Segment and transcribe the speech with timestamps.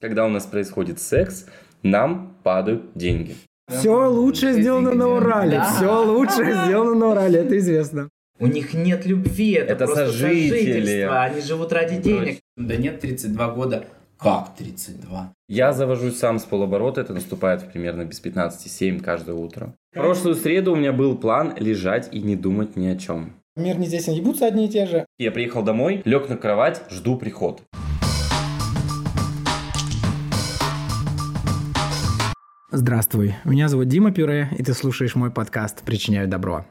[0.00, 1.46] Когда у нас происходит секс,
[1.82, 3.34] нам падают деньги.
[3.68, 5.56] Все лучшее сделано на Урале.
[5.56, 5.64] Да.
[5.74, 8.08] Все лучшее сделано на Урале, это известно.
[8.38, 10.48] У них нет любви, это, Это просто сожители.
[10.50, 12.40] сожительство, они живут ради денег.
[12.56, 13.84] Да нет, 32 года.
[14.18, 15.32] Как 32?
[15.48, 19.74] Я завожусь сам с полоборота, это наступает примерно без 15-7 каждое утро.
[19.92, 23.32] В прошлую среду у меня был план лежать и не думать ни о чем.
[23.56, 25.06] Мир не здесь, они ебутся одни и те же.
[25.18, 27.62] Я приехал домой, лег на кровать, жду приход.
[32.78, 36.66] Здравствуй, меня зовут Дима Пюре, и ты слушаешь мой подкаст «Причиняю добро».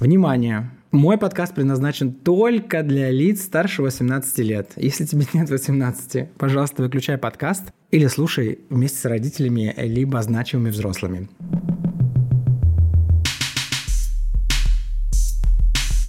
[0.00, 0.70] Внимание!
[0.92, 4.72] Мой подкаст предназначен только для лиц старше 18 лет.
[4.76, 11.28] Если тебе нет 18, пожалуйста, выключай подкаст или слушай вместе с родителями либо значимыми взрослыми.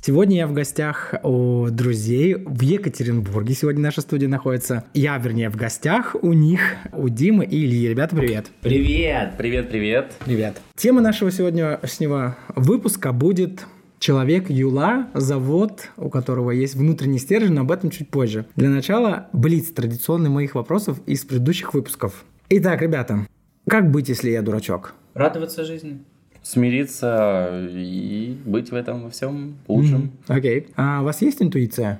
[0.08, 3.54] Сегодня я в гостях у друзей в Екатеринбурге.
[3.54, 4.86] Сегодня наша студия находится.
[4.94, 6.62] Я, вернее, в гостях у них,
[6.94, 7.90] у Димы и Ильи.
[7.90, 8.46] Ребята, привет.
[8.62, 9.34] Привет!
[9.38, 10.14] Привет, привет.
[10.24, 10.62] Привет.
[10.78, 13.66] Тема нашего сегодняшнего выпуска будет
[14.00, 18.46] Человек Юла, завод, у которого есть внутренний стержень, но об этом чуть позже.
[18.56, 22.24] Для начала блиц традиционный моих вопросов из предыдущих выпусков.
[22.48, 23.28] Итак, ребята,
[23.68, 24.94] как быть, если я дурачок?
[25.14, 26.00] Радоваться жизни.
[26.48, 30.12] Смириться и быть в этом во всем лучшем.
[30.30, 30.68] Окей.
[30.78, 32.00] А у вас есть интуиция?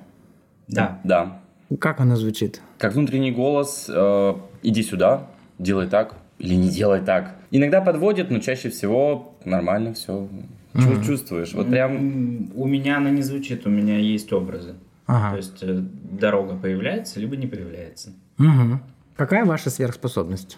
[0.68, 1.00] Да.
[1.04, 1.42] Да.
[1.78, 2.62] Как она звучит?
[2.78, 5.26] Как внутренний голос, э, иди сюда,
[5.58, 7.36] делай так или не делай так.
[7.50, 10.26] Иногда подводит, но чаще всего нормально все.
[11.04, 11.52] Чувствуешь.
[11.52, 14.76] Вот прям У меня она не звучит, у меня есть образы.
[15.04, 15.32] Ага.
[15.32, 18.14] То есть э, дорога появляется, либо не появляется.
[18.38, 18.80] Мгм.
[19.14, 20.56] Какая ваша сверхспособность?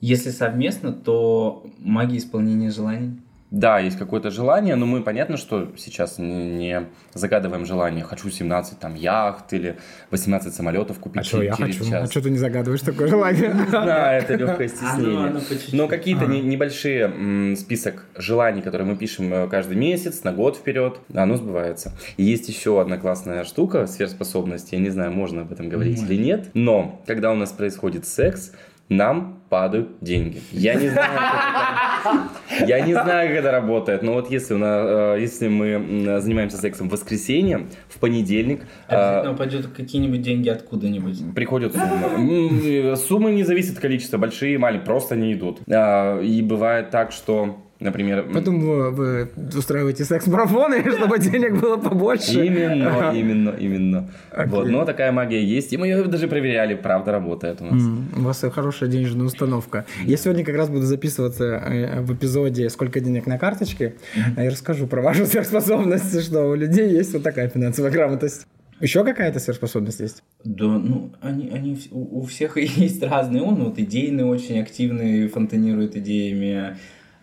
[0.00, 3.20] Если совместно, то магия исполнения желаний.
[3.50, 6.82] Да, есть какое-то желание, но мы понятно, что сейчас не, не
[7.14, 8.04] загадываем желание.
[8.04, 9.78] Хочу 17 там яхт или
[10.10, 11.90] 18 самолетов купить А что я через хочу?
[11.90, 12.08] час.
[12.08, 13.56] А что ты не загадываешь такое желание?
[13.72, 15.26] Да, это легкое Оно- стеснение.
[15.28, 15.72] оно по чуть-чуть.
[15.72, 21.00] Но какие-то не- небольшие список желаний, которые мы пишем э, каждый месяц, на год вперед,
[21.14, 21.92] оно сбывается.
[22.18, 26.50] Есть еще одна классная штука, сверхспособность, я не знаю, можно об этом говорить или нет,
[26.52, 28.52] но когда у нас происходит секс,
[28.88, 30.40] нам падают деньги.
[30.52, 32.20] Я не знаю, как
[32.60, 36.20] это, я не знаю, как это работает, но вот если, у нас, э, если мы
[36.20, 41.34] занимаемся сексом в воскресенье, в понедельник, э, Обязательно упадет какие-нибудь деньги откуда-нибудь.
[41.34, 42.96] приходят суммы.
[43.08, 45.60] Суммы не зависят от количества, большие и маленькие, просто не идут.
[45.70, 48.26] А, И бывает так, что, например...
[48.32, 52.44] Потом вы, устраиваете секс-марафоны, чтобы денег было побольше.
[52.44, 54.10] Именно, именно, именно.
[54.46, 57.82] Вот, но такая магия есть, и мы ее даже проверяли, правда работает у нас.
[58.16, 59.84] У вас хорошая денежная установка.
[60.04, 63.94] Я сегодня как раз буду записываться э, в эпизоде «Сколько денег на карточке?»
[64.36, 68.46] и расскажу про вашу сверхспособность, что у людей есть вот такая финансовая грамотность.
[68.80, 70.22] Еще какая-то сверхспособность есть?
[70.44, 73.42] Да, ну, они, они у, у всех есть разные.
[73.42, 76.76] Он вот идейный, очень активный, фонтанирует идеями.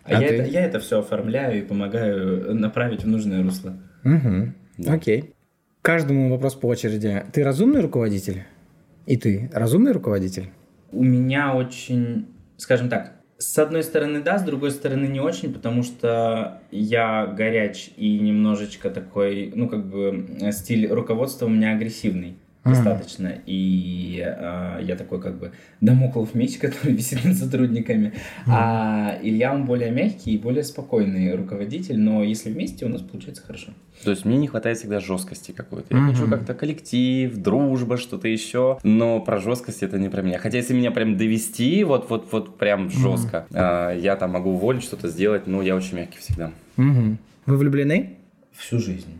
[0.06, 0.34] А, А я, ты?
[0.34, 3.76] это, я это все оформляю и помогаю направить в нужное русло.
[4.04, 4.52] Угу.
[4.78, 4.92] Да.
[4.92, 5.34] Окей.
[5.82, 7.24] Каждому вопрос по очереди.
[7.32, 8.44] Ты разумный руководитель?
[9.06, 10.50] И ты разумный руководитель?
[10.92, 15.82] У меня очень, скажем так, с одной стороны да, с другой стороны не очень, потому
[15.82, 22.36] что я горяч и немножечко такой, ну как бы э, стиль руководства у меня агрессивный
[22.66, 22.74] Мгм.
[22.74, 23.32] достаточно.
[23.46, 28.12] И э, я такой как бы домоклов меч, который висит над сотрудниками.
[28.46, 33.42] А Илья, он более мягкий и более спокойный руководитель, но если вместе у нас получается
[33.42, 33.72] хорошо.
[34.04, 35.94] То есть мне не хватает всегда жесткости какой-то.
[35.94, 36.12] Я Мгм.
[36.14, 38.78] хочу как-то коллектив, дружба, что-то еще.
[38.82, 40.38] Но про жесткость это не про меня.
[40.38, 44.82] Хотя если меня прям довести, вот, вот, вот прям жестко, а, я там могу уволить,
[44.82, 46.50] что-то сделать, но я очень мягкий всегда.
[46.76, 48.16] Вы влюблены?
[48.52, 49.18] Всю жизнь.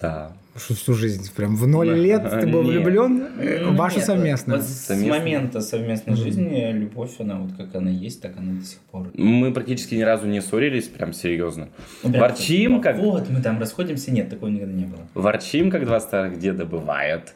[0.00, 0.32] Да.
[0.56, 1.30] Что всю жизнь?
[1.36, 1.94] Прям в ноль Да.
[1.94, 2.72] лет ты был Нет.
[2.72, 3.26] влюблен?
[3.62, 4.60] Ну, Ваша совместная?
[4.60, 9.08] С момента совместной жизни любовь, она вот как она есть, так она до сих пор.
[9.14, 11.68] Мы практически ни разу не ссорились, прям серьезно.
[12.02, 15.00] Прям Ворчим, так, как Вот, мы там расходимся, нет, такого никогда не было.
[15.14, 17.34] Ворчим, как два старых деда, бывает.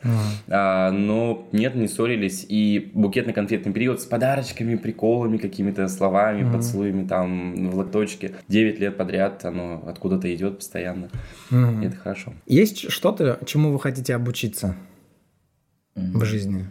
[0.48, 2.46] А, но нет, не ссорились.
[2.48, 8.32] И букетно-конфетный период с подарочками, приколами, какими-то словами, поцелуями там в лоточке.
[8.48, 11.08] Девять лет подряд оно откуда-то идет постоянно.
[11.50, 12.32] Это хорошо.
[12.46, 14.76] Есть что-то, чему вы хотите обучиться
[15.94, 16.66] в жизни?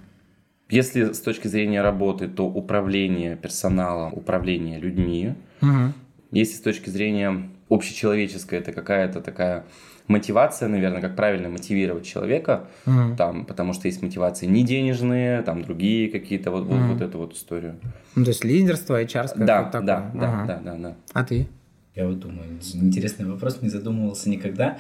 [0.70, 5.34] Если с точки зрения работы, то управление персоналом, управление людьми.
[5.62, 5.94] Мгм.
[6.32, 9.66] Если с точки зрения общечеловеческой, это какая-то такая
[10.08, 13.16] мотивация, наверное, как правильно мотивировать человека, Мгм.
[13.18, 16.94] там, потому что есть мотивации не денежные, там другие какие-то, вот, вот, Мгм.
[16.94, 17.80] вот эту вот историю.
[18.16, 19.82] Ну, то есть лидерство, HR, Да, такое.
[19.82, 20.46] да, да, Ага.
[20.46, 20.96] да, да, да.
[21.14, 21.48] А ты?
[21.96, 24.78] Я вот думаю, интересный вопрос, не задумывался никогда.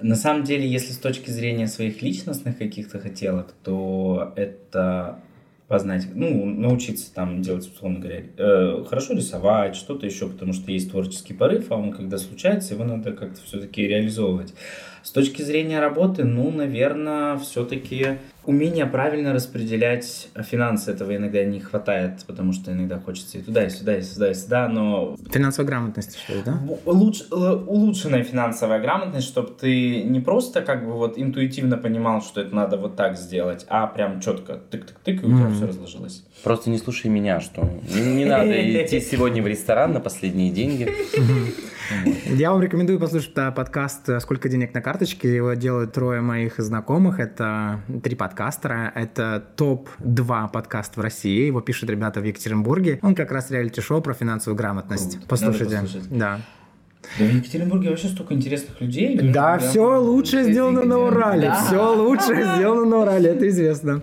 [0.00, 5.20] На самом деле, если с точки зрения своих личностных каких-то хотелок, то это
[5.72, 10.90] познать, ну, научиться там делать, условно говоря, э, хорошо рисовать, что-то еще, потому что есть
[10.90, 14.52] творческий порыв, а он когда случается, его надо как-то все-таки реализовывать.
[15.02, 22.24] С точки зрения работы, ну, наверное, все-таки умение правильно распределять финансы этого иногда не хватает,
[22.26, 25.16] потому что иногда хочется и туда, и сюда, и сюда, и сюда, но...
[25.30, 26.60] Финансовая грамотность, что ли, да?
[26.84, 27.22] Луч...
[27.30, 32.76] Улучшенная финансовая грамотность, чтобы ты не просто как бы вот интуитивно понимал, что это надо
[32.76, 35.54] вот так сделать, а прям четко тык-тык-тык, и у тебя mm-hmm.
[35.54, 36.24] все разложилось.
[36.42, 37.62] Просто не слушай меня, что
[37.94, 38.52] не, не надо
[38.84, 40.88] идти сегодня в ресторан на последние деньги.
[42.26, 45.34] Я вам рекомендую послушать подкаст «Сколько денег на карточке».
[45.34, 47.20] Его делают трое моих знакомых.
[47.20, 48.92] Это три подкастера.
[48.94, 51.46] Это топ-2 подкаст в России.
[51.46, 52.98] Его пишут ребята в Екатеринбурге.
[53.02, 55.12] Он как раз реалити-шоу про финансовую грамотность.
[55.12, 55.26] Круто.
[55.28, 55.82] Послушайте.
[56.10, 56.40] Да.
[57.18, 59.18] Да в Екатеринбурге вообще столько интересных людей.
[59.32, 61.52] Да, все лучше сделано на Урале.
[61.66, 64.02] Все лучше сделано на Урале, это известно.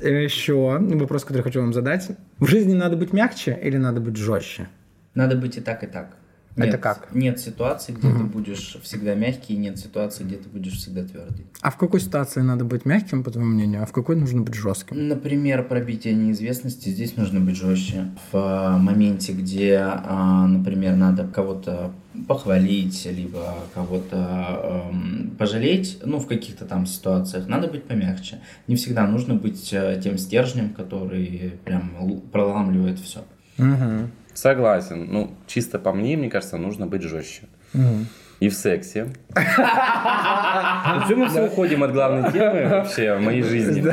[0.00, 2.08] Еще вопрос, который хочу вам задать.
[2.38, 4.68] В жизни надо быть мягче или надо быть жестче?
[5.14, 6.17] Надо быть и так, и так.
[6.58, 7.08] Нет, Это как?
[7.14, 8.18] Нет ситуации, где угу.
[8.18, 11.46] ты будешь всегда мягкий, и нет ситуации, где ты будешь всегда твердый.
[11.60, 14.54] А в какой ситуации надо быть мягким, по твоему мнению, а в какой нужно быть
[14.54, 15.08] жестким?
[15.08, 18.10] Например, пробитие неизвестности, здесь нужно быть жестче.
[18.32, 21.92] В а, моменте, где, а, например, надо кого-то
[22.26, 28.40] похвалить, либо кого-то эм, пожалеть, ну, в каких-то там ситуациях, надо быть помягче.
[28.66, 33.20] Не всегда нужно быть э, тем стержнем, который прям проламливает все.
[33.58, 34.10] Угу.
[34.38, 35.08] Согласен.
[35.10, 37.42] Ну, чисто по мне, мне кажется, нужно быть жестче.
[37.74, 38.06] Угу.
[38.38, 39.08] И в сексе.
[39.34, 43.84] Почему мы все уходим от главной темы вообще в моей жизни?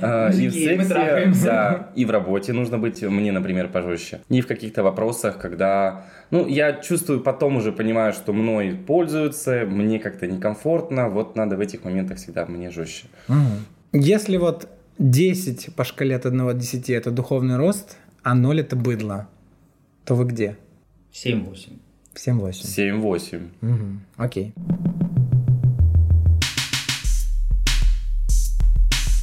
[0.00, 4.20] А, и в сексе, да, и в работе нужно быть мне, например, пожестче.
[4.28, 6.04] И в каких-то вопросах, когда...
[6.30, 11.60] Ну, я чувствую, потом уже понимаю, что мной пользуются, мне как-то некомфортно, вот надо в
[11.60, 13.08] этих моментах всегда мне жестче.
[13.92, 18.76] Если вот 10 по шкале от 1 до 10 это духовный рост, а 0 это
[18.76, 19.26] быдло,
[20.10, 20.56] то вы где?
[21.12, 21.78] 7-8.
[22.16, 22.50] 7-8.
[22.50, 23.48] 7-8.
[23.62, 24.00] Угу.
[24.16, 24.52] Окей.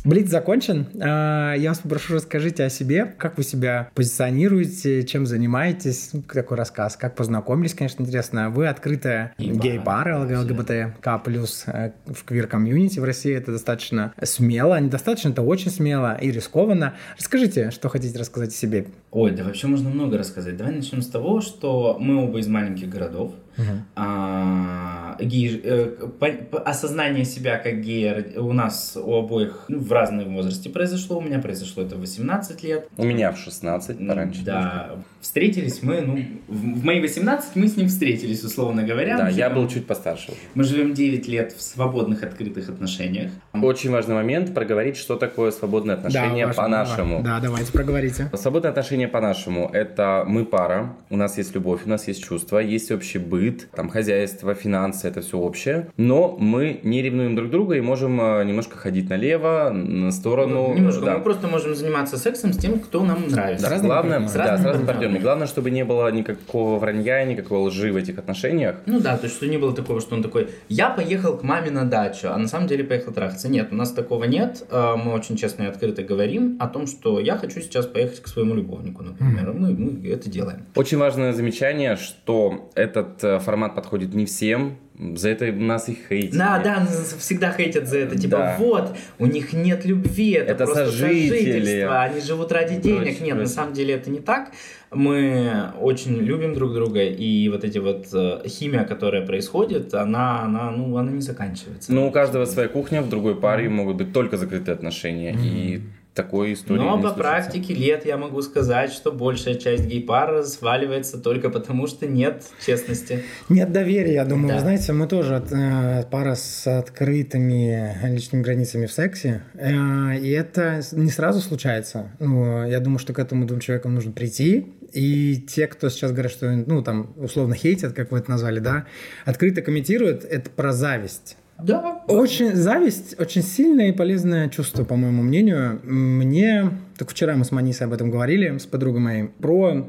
[0.07, 0.87] Блиц закончен.
[1.01, 6.55] А, я вас попрошу, расскажите о себе, как вы себя позиционируете, чем занимаетесь, ну, такой
[6.55, 8.49] рассказ, как познакомились, конечно, интересно.
[8.49, 11.21] Вы открытая гей-бар ЛГБТК+,
[11.67, 16.93] э, в квир-комьюнити в России, это достаточно смело, недостаточно, это очень смело и рискованно.
[17.17, 18.87] Расскажите, что хотите рассказать о себе.
[19.11, 20.55] Ой, да вообще можно много рассказать.
[20.55, 23.79] Давай начнем с того, что мы оба из маленьких городов, Uh-huh.
[23.95, 29.91] А, гей, э, по, по, осознание себя как гея у нас у обоих ну, в
[29.91, 31.17] разном возрасте произошло.
[31.17, 32.87] У меня произошло это в 18 лет.
[32.97, 34.43] У меня в 16, пораньше.
[34.43, 34.91] Да.
[35.21, 39.17] Встретились мы, ну, в, в мои 18 мы с ним встретились, условно говоря.
[39.17, 40.33] Да, я был чуть постарше.
[40.53, 43.31] Мы живем 9 лет в свободных, открытых отношениях.
[43.53, 47.23] Очень важный момент проговорить, что такое свободные отношения да, по-нашему.
[47.23, 48.29] Да, давайте проговорите.
[48.33, 52.91] Свободные отношения по-нашему– это мы пара, у нас есть любовь, у нас есть чувства, есть
[52.91, 55.87] общий быт, быт, там хозяйство, финансы, это все общее.
[55.97, 60.69] Но мы не ревнуем друг друга и можем э, немножко ходить налево, на сторону.
[60.69, 61.05] Ну, немножко.
[61.05, 61.17] Да.
[61.17, 63.69] Мы просто можем заниматься сексом с тем, кто нам нравится.
[63.69, 65.19] Да, с главное, с да, с разными партнерами.
[65.19, 68.77] Главное, чтобы не было никакого вранья, никакого лжи в этих отношениях.
[68.85, 71.71] Ну да, то есть, что не было такого, что он такой, я поехал к маме
[71.71, 73.49] на дачу, а на самом деле поехал трахаться.
[73.49, 74.65] Нет, у нас такого нет.
[74.69, 78.27] Э, мы очень честно и открыто говорим о том, что я хочу сейчас поехать к
[78.27, 79.49] своему любовнику, например.
[79.49, 79.59] Mm-hmm.
[79.59, 80.65] Мы, мы это делаем.
[80.75, 86.37] Очень важное замечание, что этот э, формат подходит не всем, за это нас и хейтят.
[86.37, 86.87] Да, да,
[87.19, 88.17] всегда хейтят за это.
[88.17, 88.55] Типа, да.
[88.57, 91.29] вот, у них нет любви, это, это просто сожители.
[91.29, 93.03] сожительство, они живут ради денег.
[93.03, 93.47] Прочь, нет, прочь.
[93.47, 94.51] на самом деле это не так.
[94.91, 100.71] Мы очень любим друг друга, и вот эти вот э, химия, которая происходит, она, она,
[100.71, 101.91] ну, она не заканчивается.
[101.91, 103.69] Ну, у каждого своя кухня, в другой паре mm-hmm.
[103.69, 105.33] могут быть только закрытые отношения.
[105.33, 105.45] Mm-hmm.
[105.45, 105.81] И
[106.17, 111.49] такой истории Но по практике лет я могу сказать, что большая часть гей-пар сваливается только
[111.49, 113.23] потому, что нет честности.
[113.49, 114.49] Нет доверия, я думаю.
[114.49, 114.55] Да.
[114.55, 120.81] Вы знаете, мы тоже э, пара с открытыми личными границами в сексе, э, и это
[120.91, 122.11] не сразу случается.
[122.19, 126.31] Ну, я думаю, что к этому двум человекам нужно прийти, и те, кто сейчас говорят,
[126.31, 128.85] что, ну, там, условно хейтят, как вы это назвали, да,
[129.25, 131.37] открыто комментируют, это про зависть.
[131.61, 132.03] Да.
[132.07, 135.79] Очень зависть, очень сильное и полезное чувство, по моему мнению.
[135.83, 139.87] Мне, так вчера мы с Манисой об этом говорили, с подругой моей, про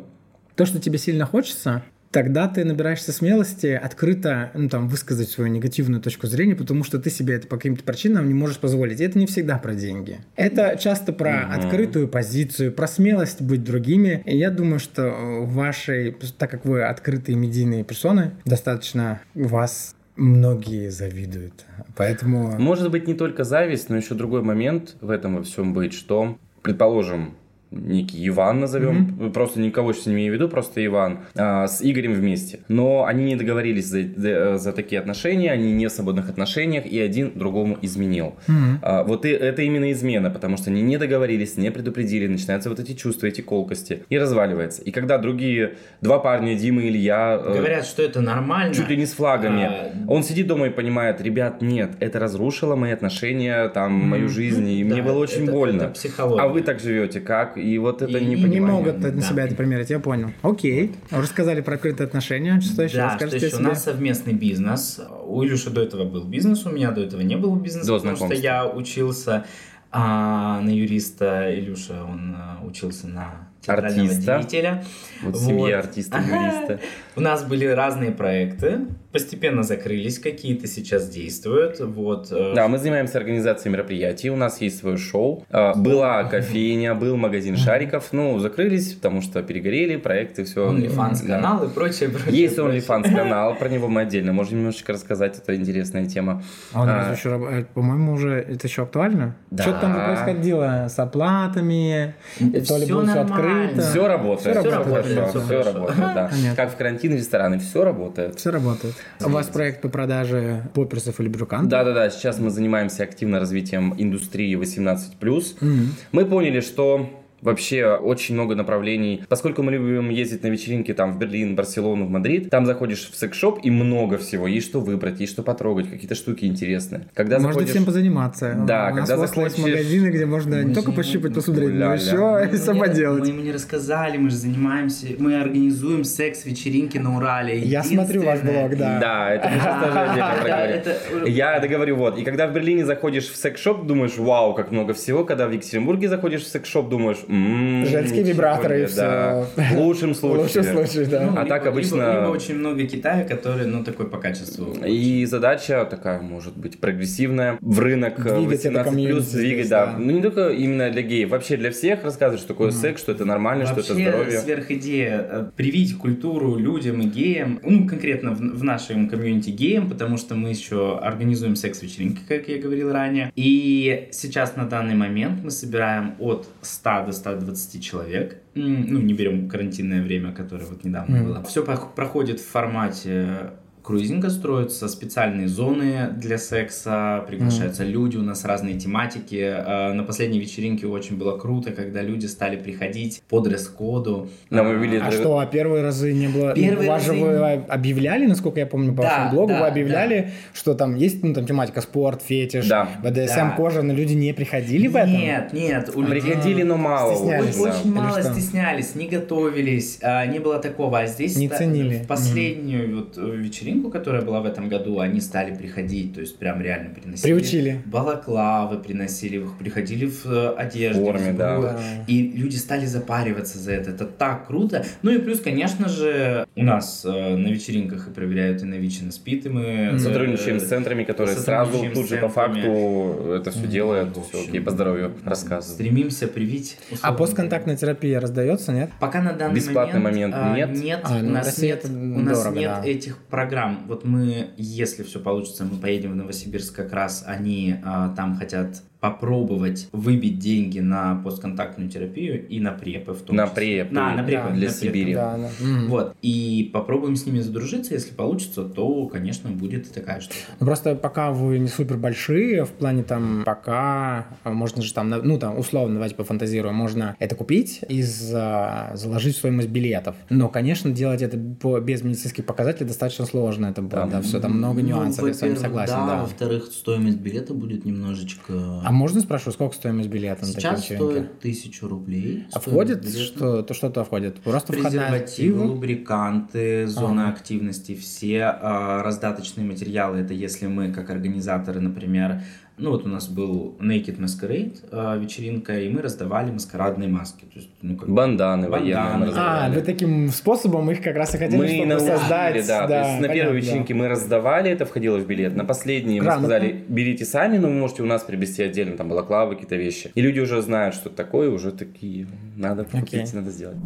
[0.54, 6.00] то, что тебе сильно хочется, тогда ты набираешься смелости открыто ну, там, высказать свою негативную
[6.00, 9.00] точку зрения, потому что ты себе это по каким-то причинам не можешь позволить.
[9.00, 10.18] И это не всегда про деньги.
[10.36, 11.52] Это часто про mm-hmm.
[11.54, 14.22] открытую позицию, про смелость быть другими.
[14.24, 21.64] И я думаю, что вашей, так как вы открытые медийные персоны, достаточно вас многие завидуют.
[21.96, 22.58] Поэтому...
[22.58, 26.36] Может быть, не только зависть, но еще другой момент в этом во всем быть, что,
[26.62, 27.34] предположим,
[27.70, 29.32] некий Иван назовем, mm-hmm.
[29.32, 32.60] просто никого сейчас не имею в виду, просто Иван, а, с Игорем вместе.
[32.68, 37.32] Но они не договорились за, за, такие отношения, они не в свободных отношениях, и один
[37.34, 38.34] другому изменил.
[38.46, 38.78] Mm-hmm.
[38.82, 42.80] А, вот и, это именно измена, потому что они не договорились, не предупредили, начинаются вот
[42.80, 44.82] эти чувства, эти колкости, и разваливается.
[44.82, 47.40] И когда другие, два парня, Дима и Илья...
[47.42, 48.74] Э, Говорят, что это нормально.
[48.74, 49.64] Чуть ли не с флагами.
[49.64, 49.92] А...
[50.08, 54.06] Он сидит дома и понимает, ребят, нет, это разрушило мои отношения, там, mm-hmm.
[54.06, 55.82] мою жизнь, и да, мне было очень это, больно.
[55.82, 56.42] Это психология.
[56.42, 57.57] А вы так живете, как?
[57.58, 60.30] И вот это и, не и не могут на себя это примерить, я понял.
[60.42, 60.92] Окей.
[61.10, 62.60] Рассказали про открытые отношения.
[62.60, 63.56] Что еще да, что еще?
[63.56, 65.00] У нас совместный бизнес.
[65.24, 68.16] У Илюши до этого был бизнес, у меня до этого не было бизнеса, до потому
[68.16, 69.44] что я учился
[69.90, 71.54] а, на юриста.
[71.54, 74.38] Илюша, он а, учился на артиста.
[74.38, 74.84] деятеля.
[75.22, 75.42] Вот, вот.
[75.42, 76.80] семья артиста-юриста.
[77.16, 81.80] У нас были разные проекты, постепенно закрылись, какие-то сейчас действуют.
[81.80, 82.28] Вот.
[82.30, 85.46] Э, да, мы занимаемся организацией мероприятий, у нас есть свое шоу.
[85.50, 90.70] А, была кофейня, был магазин шариков, ну, закрылись, потому что перегорели проекты, все.
[90.70, 92.42] OnlyFans канал и прочее, прочее.
[92.42, 96.42] Есть OnlyFans канал, про него мы отдельно можем немножечко рассказать, это интересная тема.
[96.72, 99.36] А он а, еще, э, по-моему, уже это еще актуально?
[99.50, 99.62] Да.
[99.62, 102.14] Что там происходило с оплатами?
[102.38, 103.80] То ли было все открыто?
[103.80, 104.58] Все работает.
[104.58, 105.28] Все работает.
[105.30, 106.30] Все, все работает, да.
[106.56, 108.38] Как в карантин рестораны, все работает.
[108.38, 108.97] Все работает.
[109.24, 111.68] У вас проект по продаже попперсов или брюкантов?
[111.70, 114.98] Да-да-да, сейчас мы занимаемся активно развитием индустрии 18+.
[115.20, 115.86] Mm-hmm.
[116.12, 117.10] Мы поняли, что
[117.40, 119.22] Вообще очень много направлений.
[119.28, 123.16] Поскольку мы любим ездить на вечеринки там в Берлин, Барселону, в Мадрид, там заходишь в
[123.16, 124.46] секс-шоп и много всего.
[124.46, 127.08] Есть что выбрать, есть что потрогать, какие-то штуки интересные.
[127.14, 127.70] Когда можно заходишь...
[127.70, 128.54] всем позаниматься.
[128.66, 129.52] Да, У когда нас заходишь...
[129.52, 133.22] есть магазины, где можно не только пощупать, посмотреть, но еще и сама делать.
[133.22, 137.58] Мы ему не рассказали, мы же занимаемся, мы организуем секс-вечеринки на Урале.
[137.58, 138.98] Я смотрю ваш блог, да.
[139.00, 141.34] Да, это мы сейчас тоже отдельно проговорим.
[141.34, 142.18] Я договорю, вот.
[142.18, 145.24] И когда в Берлине заходишь в секс-шоп, думаешь, вау, как много всего.
[145.24, 148.96] Когда в Екатеринбурге заходишь в секс-шоп, думаешь, Женские вибраторы и все.
[148.96, 149.46] Да.
[149.74, 150.38] В лучшем случае.
[150.38, 151.26] В лучшем случае, да.
[151.26, 151.96] Ну, а либо, так обычно...
[151.96, 154.72] Либо, либо очень много Китая, которые, ну, такой по качеству.
[154.86, 157.58] И задача такая, может быть, прогрессивная.
[157.60, 159.86] В рынок двигать 18 плюс двигать, да.
[159.86, 159.98] да.
[159.98, 163.24] Ну, не только именно для геев, вообще для всех рассказывать, что такое секс, что это
[163.26, 164.38] нормально, вообще, что это здоровье.
[164.38, 170.16] сверхидея э, привить культуру людям и геям, ну, конкретно в, в нашем комьюнити геям, потому
[170.16, 173.32] что мы еще организуем секс-вечеринки, как я говорил ранее.
[173.36, 178.42] И сейчас на данный момент мы собираем от 100 до 120 20 человек.
[178.54, 181.24] Ну, не берем карантинное время, которое вот недавно mm.
[181.24, 181.42] было.
[181.44, 183.50] Все проходит в формате
[183.82, 187.90] круизинга строятся специальные зоны для секса, приглашаются mm.
[187.90, 189.42] люди, у нас разные тематики.
[189.42, 194.28] А, на последней вечеринке очень было круто, когда люди стали приходить по дресс-коду.
[194.50, 195.00] Да, мы видели...
[195.00, 196.54] А что, а первые разы не было?
[196.54, 197.12] Первые разы...
[197.12, 200.30] вы объявляли, насколько я помню, по да, вашему блогу, да, вы объявляли, да.
[200.52, 202.88] что там есть ну, там тематика спорт, фетиш, да.
[203.02, 203.54] БДСМ, да.
[203.56, 205.12] кожа, но люди не приходили в этом?
[205.12, 205.90] Нет, нет.
[205.94, 206.20] У людей...
[206.20, 207.14] Приходили, но мало.
[207.14, 207.58] Стеснялись.
[207.58, 210.98] Очень, очень мало стеснялись, не готовились, а, не было такого.
[210.98, 212.02] А здесь не ценили.
[212.02, 212.94] в последнюю mm.
[212.94, 216.60] вот э, вечеринку вечеринку, которая была в этом году, они стали приходить, то есть прям
[216.60, 217.32] реально приносили.
[217.32, 217.82] Приучили.
[217.86, 221.00] Балаклавы приносили, приходили в э, одежде.
[221.00, 221.78] В форме, в да.
[222.06, 223.90] И люди стали запариваться за это.
[223.90, 224.84] Это так круто.
[225.02, 229.02] Ну и плюс, конечно же, у нас э, на вечеринках и проверяют, и на ВИЧ,
[229.02, 229.62] и на СПИД, и мы...
[229.62, 234.16] Э, сотрудничаем с центрами, которые сразу тут же по факту это все делают.
[234.28, 235.74] Все окей, по здоровью рассказывают.
[235.74, 236.78] Стремимся привить.
[237.02, 238.90] А постконтактная терапия раздается, нет?
[239.00, 240.84] Пока на данный Бесплатный момент, момент нет.
[240.88, 242.88] Нет, а, ну, у нас нет, у нас дорого, нет да.
[242.88, 247.74] этих программ там, вот мы, если все получится, мы поедем в Новосибирск как раз, они
[247.84, 253.46] а, там хотят попробовать выбить деньги на постконтактную терапию и на препы в том на
[253.46, 253.54] числе.
[253.54, 253.94] Препы.
[253.94, 254.50] На, на препы.
[254.52, 255.14] Для на Сибири.
[255.14, 255.48] Да, да.
[255.86, 256.16] Вот.
[256.20, 257.94] И попробуем с ними задружиться.
[257.94, 260.36] Если получится, то, конечно, будет такая штука.
[260.58, 265.10] Ну, просто пока вы не супер большие, в плане там, пока а, можно же там,
[265.10, 270.16] ну там, условно, давайте пофантазируем, можно это купить и за, заложить в стоимость билетов.
[270.28, 273.66] Но, конечно, делать это по, без медицинских показателей достаточно сложно.
[273.66, 275.94] Это будет, да, да все, там много ну, нюансов, ну, я с вами согласен.
[275.94, 276.20] Да, да.
[276.22, 281.40] во-вторых, стоимость билета будет немножечко а можно спрашивать, сколько стоимость билета на Сейчас такие стоит
[281.40, 282.46] тысячу рублей.
[282.54, 284.40] А входит что, то что-то входит?
[284.40, 287.32] Просто Презервативы, лубриканты, зона ага.
[287.32, 290.20] активности, все э, раздаточные материалы.
[290.20, 292.40] Это если мы, как организаторы, например,
[292.78, 297.44] Ну вот у нас был Naked Masquerade э, вечеринка, и мы раздавали маскарадные маски.
[297.44, 299.26] То есть, ну, как Банданы Банданы.
[299.26, 302.66] военные А, вы таким способом их как раз и хотели, Мы чтобы научили, создать.
[302.68, 302.86] да.
[302.86, 305.56] То есть на первой вечеринке мы раздавали, это входило в билет.
[305.56, 309.54] На последней мы сказали, берите сами, но вы можете у нас приобрести отдельно, там, балаклавы,
[309.54, 310.10] какие-то вещи.
[310.14, 313.24] И люди уже знают, что такое, уже такие, надо купить, Окей.
[313.34, 313.76] надо сделать.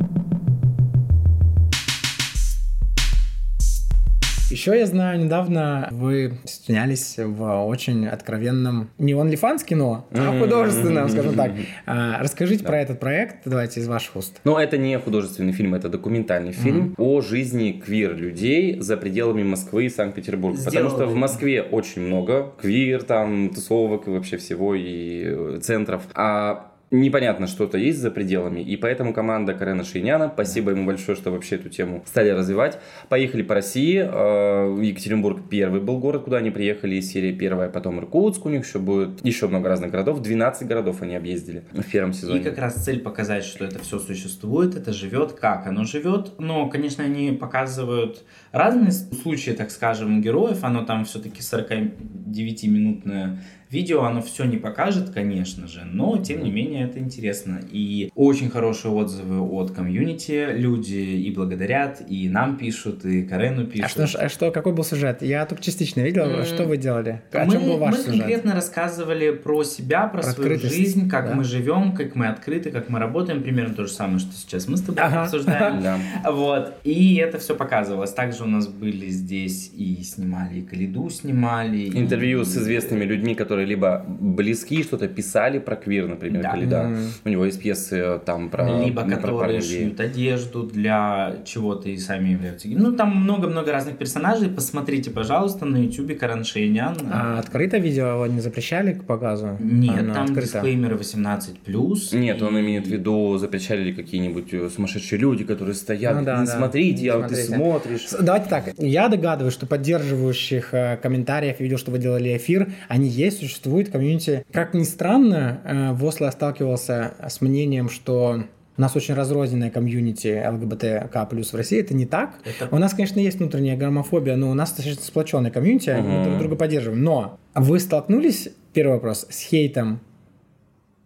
[4.53, 11.35] Еще я знаю, недавно вы снялись в очень откровенном, не OnlyFans кино, а художественном, скажем
[11.35, 11.53] так.
[11.87, 14.41] А, Расскажите про этот проект, давайте из ваших уст.
[14.45, 19.89] Но это не художественный фильм, это документальный фильм о жизни квир-людей за пределами Москвы и
[19.89, 20.63] Санкт-Петербурга.
[20.63, 21.23] Потому что в.
[21.23, 26.03] Москве очень много квир, там, тусовок и вообще всего, и э, центров.
[26.15, 31.31] А непонятно, что-то есть за пределами, и поэтому команда Карена Шейняна, спасибо ему большое, что
[31.31, 36.51] вообще эту тему стали развивать, поехали по России, э, Екатеринбург первый был город, куда они
[36.51, 40.69] приехали, из серии первая, потом Иркутск у них еще будет, еще много разных городов, 12
[40.69, 42.41] городов они объездили в первом сезоне.
[42.41, 46.35] И как раз цель показать, что это все существует, это живет, как оно живет.
[46.39, 50.59] Но, конечно, они показывают разные случаи, так скажем, героев.
[50.63, 53.39] Оно там все-таки 49-минутное
[53.73, 57.61] видео, оно все не покажет, конечно же, но тем не менее это интересно.
[57.71, 60.49] И очень хорошие отзывы от комьюнити.
[60.55, 63.87] Люди и благодарят, и нам пишут, и Карену пишут.
[63.87, 65.23] А что, ж- а что, какой был сюжет?
[65.23, 66.25] Я только частично видел.
[66.25, 67.23] М, Что вы делали?
[67.33, 68.13] О мы, чем был ваш мы сюжет?
[68.21, 71.35] конкретно рассказывали про себя, про, Про свою жизнь, как да.
[71.35, 73.43] мы живем, как мы открыты, как мы работаем.
[73.43, 75.23] Примерно то же самое, что сейчас мы с тобой Ага.
[75.25, 75.83] обсуждаем.
[75.83, 75.99] Да.
[76.31, 76.75] Вот.
[76.85, 78.13] И это все показывалось.
[78.13, 81.79] Также у нас были здесь и снимали, и Калиду снимали.
[81.79, 86.51] и- Интервью с известными людьми, которые либо близки, что-то писали про квир, например, Да.
[86.51, 86.83] Калида.
[86.85, 86.99] Мгм.
[87.25, 89.79] У него есть пьесы э, там про Либо ну, про которые гея.
[89.87, 92.69] шьют одежду для чего-то и сами являются.
[92.69, 94.49] Ну, там много-много разных персонажей.
[94.49, 96.97] Посмотрите, пожалуйста, на ютубе Каран Шейнян.
[97.13, 99.57] А открыто видео его не запрещали к показу?
[99.61, 100.43] Нет, Оно там открыто.
[100.53, 102.13] дисклеймеры 18+.
[102.13, 106.25] Нет, он и- имеет в виду, запрещали ли какие-нибудь э, сумасшедшие люди, которые стоят, Ну
[106.25, 106.57] да, «Не да.
[106.57, 107.57] смотрите, я, Не ты смотрите.
[107.57, 108.07] смотришь.
[108.21, 113.09] Давайте так, я догадываюсь, что поддерживающих э, комментариев, я видел, что вы делали эфир, они
[113.09, 114.45] есть, существуют, комьюнити.
[114.53, 118.45] Как ни странно, э, в Осло я сталкивался с мнением, что
[118.77, 122.35] у нас очень разрозненная комьюнити ЛГБТК плюс в России, это не так.
[122.45, 126.25] Это- У нас, конечно, есть внутренняя гомофобия, но у нас достаточно сплоченная комьюнити, мы Мгм.
[126.25, 127.03] друг друга поддерживаем.
[127.05, 130.01] Но вы столкнулись, первый вопрос, с хейтом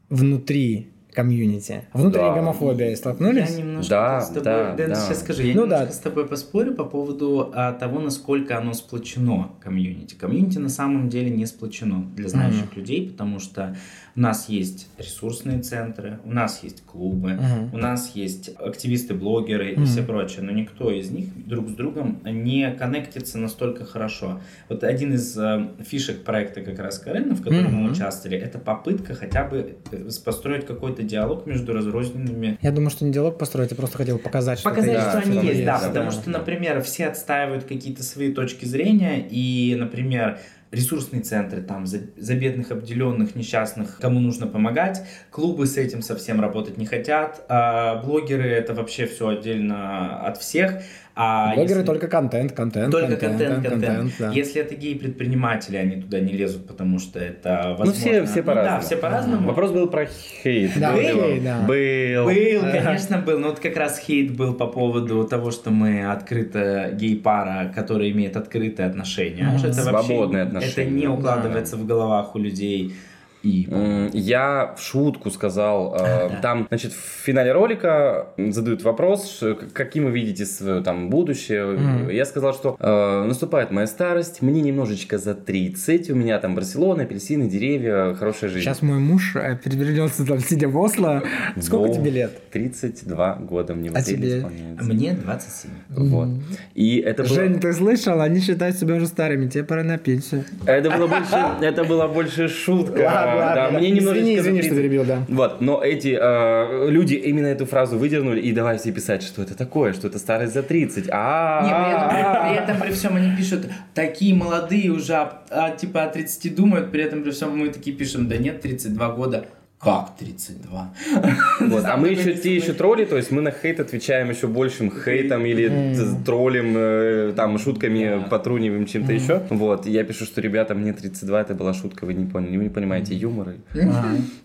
[0.09, 1.81] внутри комьюнити?
[1.93, 2.35] Внутри Да.
[2.35, 3.51] гомофобии столкнулись?
[3.51, 4.95] Я немножко Да, с тобой, да, Дэн, да.
[4.95, 5.93] сейчас скажу, я Ну немножко да.
[5.93, 10.15] с тобой поспорю по поводу а, того, насколько оно сплочено, комьюнити.
[10.15, 13.77] Комьюнити на самом деле не сплочено для знающих людей, потому что
[14.17, 17.75] у нас есть ресурсные центры, у нас есть клубы, Мгм.
[17.75, 19.85] у нас есть активисты, блогеры и Мгм.
[19.87, 24.41] все прочее, но никто из них друг с другом не коннектится настолько хорошо.
[24.71, 27.83] Вот один из э, фишек проекта как раз Карена, в котором Мгм.
[27.85, 33.05] мы участвовали, это попытка хотя бы э, построить какой-то диалог между разрозненными Я думаю, что
[33.05, 35.59] не диалог построить, я просто хотел показать, что Показать, это Да, что что они есть,
[35.61, 40.39] есть, да, да, потому да, что, например, все отстаивают какие-то свои точки зрения, и, например,
[40.71, 46.41] ресурсные центры там за, за бедных, обделенных, несчастных, кому нужно помогать, клубы с этим совсем
[46.41, 50.83] работать не хотят, а блогеры это вообще все отдельно от всех,
[51.19, 54.13] а Блогеры если- только контент, контент, только контент, контент.
[54.19, 54.31] да.
[54.33, 57.95] Если это гей-предприниматели, они туда не лезут, потому что это Ну, возможно.
[57.95, 58.83] все, все Ну да, по-разному.
[58.83, 59.49] все по-разному.
[59.49, 60.73] Вопрос был про хейт.
[60.79, 61.01] Да, Был.
[61.03, 61.61] хейт, да.
[61.67, 62.25] Был.
[62.27, 63.39] Был, конечно, был.
[63.39, 68.37] Но вот как раз хейт был по поводу того, что мы открыто гей-пара, которая имеет
[68.37, 69.45] открытые отношения.
[69.45, 69.57] Мгм.
[69.57, 70.83] Это Свободные вообще, отношения.
[70.89, 71.13] Это не Да.
[71.13, 72.95] укладывается в головах у людей.
[73.42, 73.68] И
[74.12, 75.99] Я в шутку сказал, э,
[76.31, 76.38] Да.
[76.42, 81.64] там, значит, в финале ролика задают вопрос, каким вы видите свое там будущее.
[81.66, 82.09] Мгм.
[82.11, 87.05] Я сказал, что э, наступает моя старость, мне немножечко за 30, у меня там Барселона,
[87.05, 88.64] апельсины, деревья, хорошая жизнь.
[88.64, 91.22] Сейчас мой муж э, перевернется там, сидя в Осло.
[91.61, 92.51] Сколько тебе лет?
[92.51, 94.38] 32 года мне А тебе?
[94.38, 94.85] исполняется.
[94.85, 95.70] мне 27.
[95.90, 96.29] Вот.
[96.75, 97.35] И это было...
[97.35, 98.20] Жень, ты слышал?
[98.20, 100.44] Они считают себя уже старыми, тебе пора на пенсию.
[100.66, 103.26] Это было больше, это была больше шутка.
[103.55, 104.79] Да, мне немножечко Извини, извини, что 30.
[104.79, 105.25] перебил, да.
[105.29, 109.57] Вот, но эти э, люди именно эту фразу выдернули и давай все писать, что это
[109.57, 111.07] такое, что это старость за 30.
[111.07, 115.43] Не, при, этом, при- А, при этом при всем они пишут, такие молодые уже, а,
[115.51, 119.09] а, типа о 30 думают, при этом при всем мы такие пишем, да нет, 32
[119.11, 119.47] года.
[119.79, 120.95] Как 32?
[121.61, 124.91] Вот, а мы еще те еще тролли, то есть мы на хейт отвечаем еще большим
[124.91, 128.29] хейтом или т- троллем, э, там, шутками, Да.
[128.29, 129.43] потруниваем чем-то еще.
[129.51, 132.65] Вот, и я пишу, что, ребята, мне 32, это была шутка, вы не поняли, вы
[132.65, 133.53] не понимаете юмора.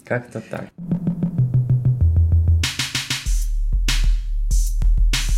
[0.05, 0.65] Как-то так.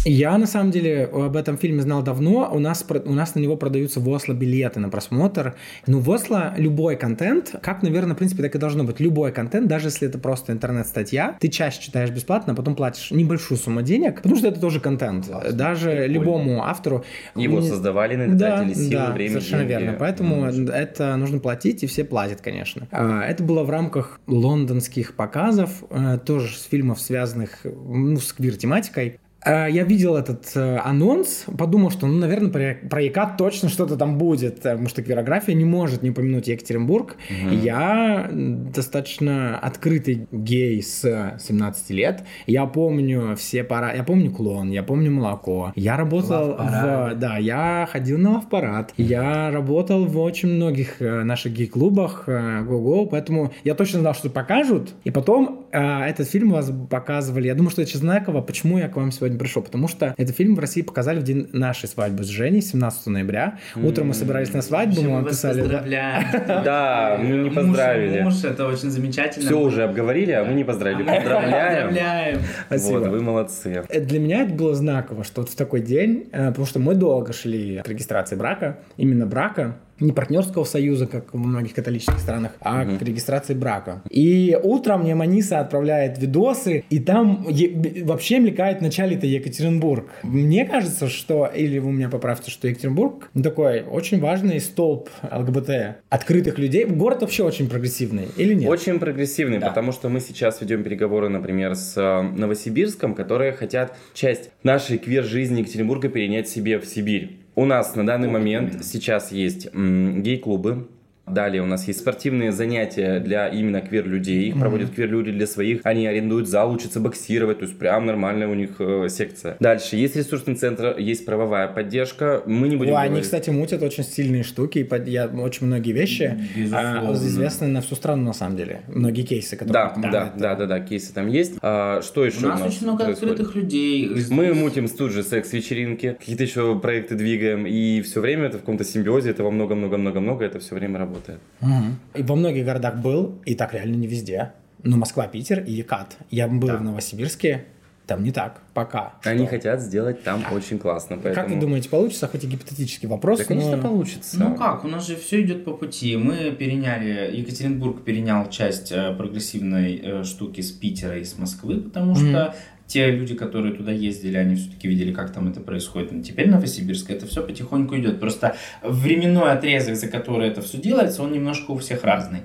[0.06, 2.50] Я, на самом деле, об этом фильме знал давно.
[2.52, 5.56] У нас, у нас на него продаются в Осло билеты на просмотр.
[5.88, 9.00] Ну, в Осло любой контент, как, наверное, в принципе, так и должно быть.
[9.00, 13.58] Любой контент, даже если это просто интернет-статья, ты часть читаешь бесплатно, а потом платишь небольшую
[13.58, 15.28] сумму денег, потому что это тоже контент.
[15.28, 15.52] Классно.
[15.54, 16.12] Даже Прикольно.
[16.12, 17.06] любому автору.
[17.36, 17.70] Его не...
[17.70, 19.84] создавали, на да, силы, да, время, совершенно деньги.
[19.84, 19.98] верно.
[20.00, 22.88] Поэтому mm это нужно платить, и все платят, конечно.
[22.92, 29.20] А, это было в рамках лондонских показов, э, тоже с фильмов, связанных ну, с квир-тематикой.
[29.46, 34.18] Э, я видел этот э, анонс, подумал, что, ну, наверное, про, ЕКА точно что-то там
[34.18, 37.18] будет, э, потому что квирография не может не упомянуть Екатеринбург.
[37.30, 37.56] Угу.
[37.56, 42.24] Я достаточно открытый гей с 17 лет.
[42.48, 43.96] Я помню все пара...
[43.96, 45.74] Я помню клон, я помню молоко.
[45.76, 47.14] Я работал в...
[47.16, 48.94] Да, я ходил на лавпарад.
[48.98, 54.94] Я работал в очень многих наших гей-клубах го-го, поэтому я точно знал, что покажут.
[55.04, 57.48] И потом этот фильм вас показывали.
[57.48, 58.42] Я думаю, что это Чезнакова.
[58.42, 61.50] Почему я к вам сегодня пришел, потому что этот фильм в России показали в день
[61.52, 63.60] нашей свадьбы с Женей, 17 ноября.
[63.76, 65.62] Утром мы собирались на свадьбу, мы вам писали...
[65.62, 66.24] поздравляем.
[66.64, 68.22] Да, мы не поздравили.
[68.22, 69.46] Муж, это очень замечательно.
[69.46, 71.04] Все уже обговорили, а мы не поздравили.
[71.04, 71.88] Поздравляем.
[71.88, 72.40] Поздравляем.
[72.68, 73.00] Спасибо.
[73.00, 73.84] Вот, вы молодцы.
[73.90, 77.34] Для меня это было знаково, что вот в такой день, э, потому что мы долго
[77.34, 82.84] шли к регистрации брака, именно брака, не партнерского союза, как в многих католических странах, а
[82.84, 82.98] угу.
[82.98, 84.02] к регистрации брака.
[84.10, 90.10] И утром мне Маниса отправляет видосы, и там е- вообще мелькает в начале-то Екатеринбург.
[90.24, 96.58] Мне кажется, что, или вы меня поправьте, что Екатеринбург такой очень важный столб ЛГБТ, открытых
[96.58, 96.86] людей.
[96.86, 98.70] Город вообще очень прогрессивный, или нет?
[98.70, 99.70] Очень прогрессивный, да.
[99.70, 105.60] потому что мы сейчас ведем переговоры, например, с э, Новосибирском, которые хотят часть нашей квир-жизни
[105.62, 107.43] Екатеринбурга перенять себе в Сибирь.
[107.56, 110.88] У нас на данный момент сейчас есть гей-клубы,
[111.26, 114.50] Далее у нас есть спортивные занятия для именно квир-людей.
[114.50, 114.60] Их mm-hmm.
[114.60, 115.80] проводят квир-люди для своих.
[115.84, 117.60] Они арендуют зал, учатся боксировать.
[117.60, 119.56] То есть прям нормальная у них э, секция.
[119.62, 122.44] Дальше есть ресурсный центр, есть правовая поддержка.
[122.46, 124.80] Мы не будем О, Они, кстати, мутят очень стильные штуки.
[124.80, 125.08] И под...
[125.08, 126.38] я, очень многие вещи
[126.74, 128.82] а, известны на всю страну на самом деле.
[128.90, 129.72] Многие кейсы, которые...
[129.72, 131.54] Да, да, да, да, да, да, кейсы там есть.
[131.62, 133.40] А, что еще у нас, у нас очень много происходит?
[133.40, 134.12] открытых людей.
[134.30, 136.18] Мы мутим тут же секс-вечеринки.
[136.20, 137.66] Какие-то еще проекты двигаем.
[137.66, 139.30] И все время это в каком-то симбиозе.
[139.30, 140.44] Это во много-много-много-много.
[140.44, 141.40] Это все время работает работает.
[141.62, 142.20] Угу.
[142.20, 144.52] И во многих городах был, и так реально не везде.
[144.84, 146.18] Ну, Москва, Питер и Екат.
[146.30, 146.78] Я был да.
[146.78, 147.66] в Новосибирске,
[148.06, 149.14] там не так, пока.
[149.24, 149.52] Они что?
[149.52, 150.54] хотят сделать там да.
[150.56, 151.18] очень классно.
[151.18, 151.36] Поэтому...
[151.36, 152.28] Как вы думаете, получится?
[152.28, 153.40] Хоть и гипотетический вопрос.
[153.40, 153.82] Да, конечно, но...
[153.82, 154.38] получится.
[154.40, 156.18] Ну как, у нас же все идет по пути.
[156.18, 162.12] Мы переняли, Екатеринбург перенял часть э, прогрессивной э, штуки с Питера и с Москвы, потому
[162.12, 162.30] mm-hmm.
[162.30, 162.56] что
[162.94, 166.12] те люди, которые туда ездили, они все-таки видели, как там это происходит.
[166.12, 168.20] Но теперь Новосибирск это все потихоньку идет.
[168.20, 172.42] Просто временной отрезок, за который это все делается, он немножко у всех разный.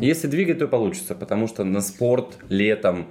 [0.00, 3.08] Если двигать, то получится, потому что на спорт летом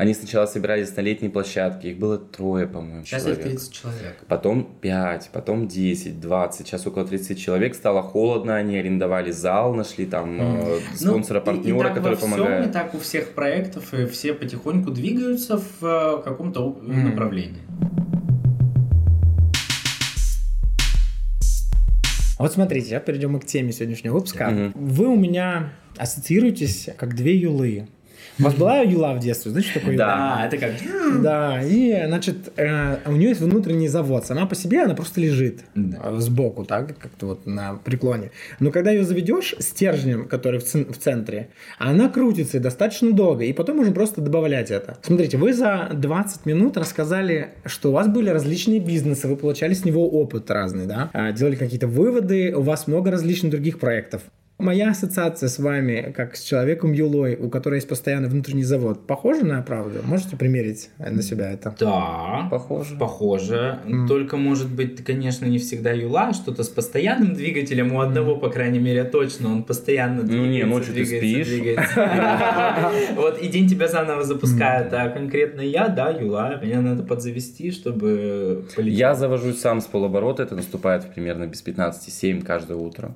[0.00, 3.42] они сначала собирались на летней площадке, их было трое, по-моему, Сейчас человек.
[3.42, 4.24] 30 человек.
[4.28, 7.74] Потом 5, потом 10, 20, сейчас около 30 человек.
[7.74, 10.80] Стало холодно, они арендовали зал, нашли там mm.
[10.94, 12.60] э, спонсора-партнера, ну, который во помогает.
[12.60, 17.10] Всем, и так у всех проектов, и все потихоньку двигаются в э, каком-то mm.
[17.10, 17.60] направлении.
[22.38, 24.44] Вот смотрите, я перейдем к теме сегодняшнего выпуска.
[24.44, 24.72] Mm-hmm.
[24.76, 27.88] Вы у меня ассоциируетесь как две юлы.
[28.40, 29.50] У вас была юла в детстве?
[29.50, 30.06] Знаете, что такое юла?
[30.06, 30.72] Да, это как...
[31.22, 34.26] Да, и, значит, э, у нее есть внутренний завод.
[34.26, 36.18] Сама по себе она просто лежит да.
[36.20, 38.30] сбоку, так, как-то вот на преклоне.
[38.58, 43.76] Но когда ее заведешь стержнем, который в, в центре, она крутится достаточно долго, и потом
[43.76, 44.96] можно просто добавлять это.
[45.02, 49.84] Смотрите, вы за 20 минут рассказали, что у вас были различные бизнесы, вы получали с
[49.84, 54.22] него опыт разный, да, а, делали какие-то выводы, у вас много различных других проектов.
[54.60, 59.44] Моя ассоциация с вами, как с человеком Юлой, у которой есть постоянный внутренний завод, похожа
[59.44, 60.00] на правду?
[60.04, 61.74] Можете примерить на себя это?
[61.80, 62.96] Да, похоже.
[62.96, 63.78] Похоже.
[63.86, 64.06] Mm.
[64.06, 67.94] Только, может быть, конечно, не всегда Юла, а что-то с постоянным двигателем.
[67.94, 69.50] У одного, по крайней мере, точно.
[69.50, 71.48] Он постоянно двигается, Ну не, ночью ты спишь.
[73.16, 74.92] Вот и день тебя заново запускает.
[74.92, 78.98] А конкретно я, да, Юла, меня надо подзавести, чтобы полететь.
[78.98, 80.42] Я завожусь сам с полоборота.
[80.42, 83.14] Это наступает примерно без 15-7 каждое утро.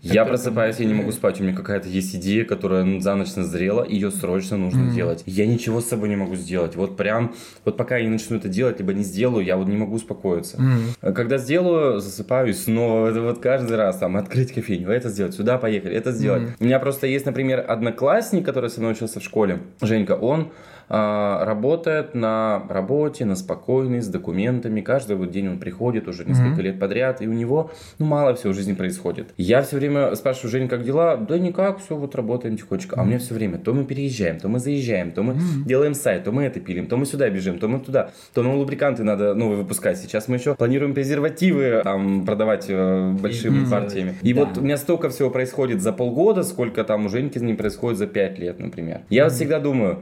[0.00, 3.34] Я просыпаюсь просыпаюсь, я не могу спать, у меня какая-то есть идея, которая за ночь
[3.34, 4.94] назрела, ее срочно нужно mm-hmm.
[4.94, 5.22] делать.
[5.26, 6.76] Я ничего с собой не могу сделать.
[6.76, 9.76] Вот прям, вот пока я не начну это делать, либо не сделаю, я вот не
[9.76, 10.56] могу успокоиться.
[10.56, 11.12] Mm-hmm.
[11.12, 15.58] Когда сделаю, засыпаю и снова, это вот каждый раз там открыть кофейню, это сделать, сюда
[15.58, 16.42] поехали, это сделать.
[16.42, 16.56] Mm-hmm.
[16.60, 20.52] У меня просто есть, например, одноклассник, который со мной учился в школе, Женька, он
[20.92, 24.80] работает на работе, на спокойной, с документами.
[24.80, 26.62] Каждый вот день он приходит уже несколько mm-hmm.
[26.62, 29.32] лет подряд, и у него, ну, мало всего в жизни происходит.
[29.36, 31.16] Я все время спрашиваю, Жень, как дела?
[31.16, 32.96] Да никак, все, вот работаем тихонечко.
[32.98, 35.66] А у меня все время, то мы переезжаем, то мы заезжаем, то мы mm-hmm.
[35.66, 38.56] делаем сайт, то мы это пилим, то мы сюда бежим, то мы туда, то нам
[38.56, 39.98] лубриканты надо новые выпускать.
[39.98, 43.70] Сейчас мы еще планируем презервативы там продавать э, большими mm-hmm.
[43.70, 44.14] партиями.
[44.22, 44.44] И да.
[44.44, 48.06] вот у меня столько всего происходит за полгода, сколько там у Женьки ним происходит за
[48.06, 49.02] пять лет, например.
[49.08, 49.24] Я mm-hmm.
[49.24, 49.98] вот всегда думаю,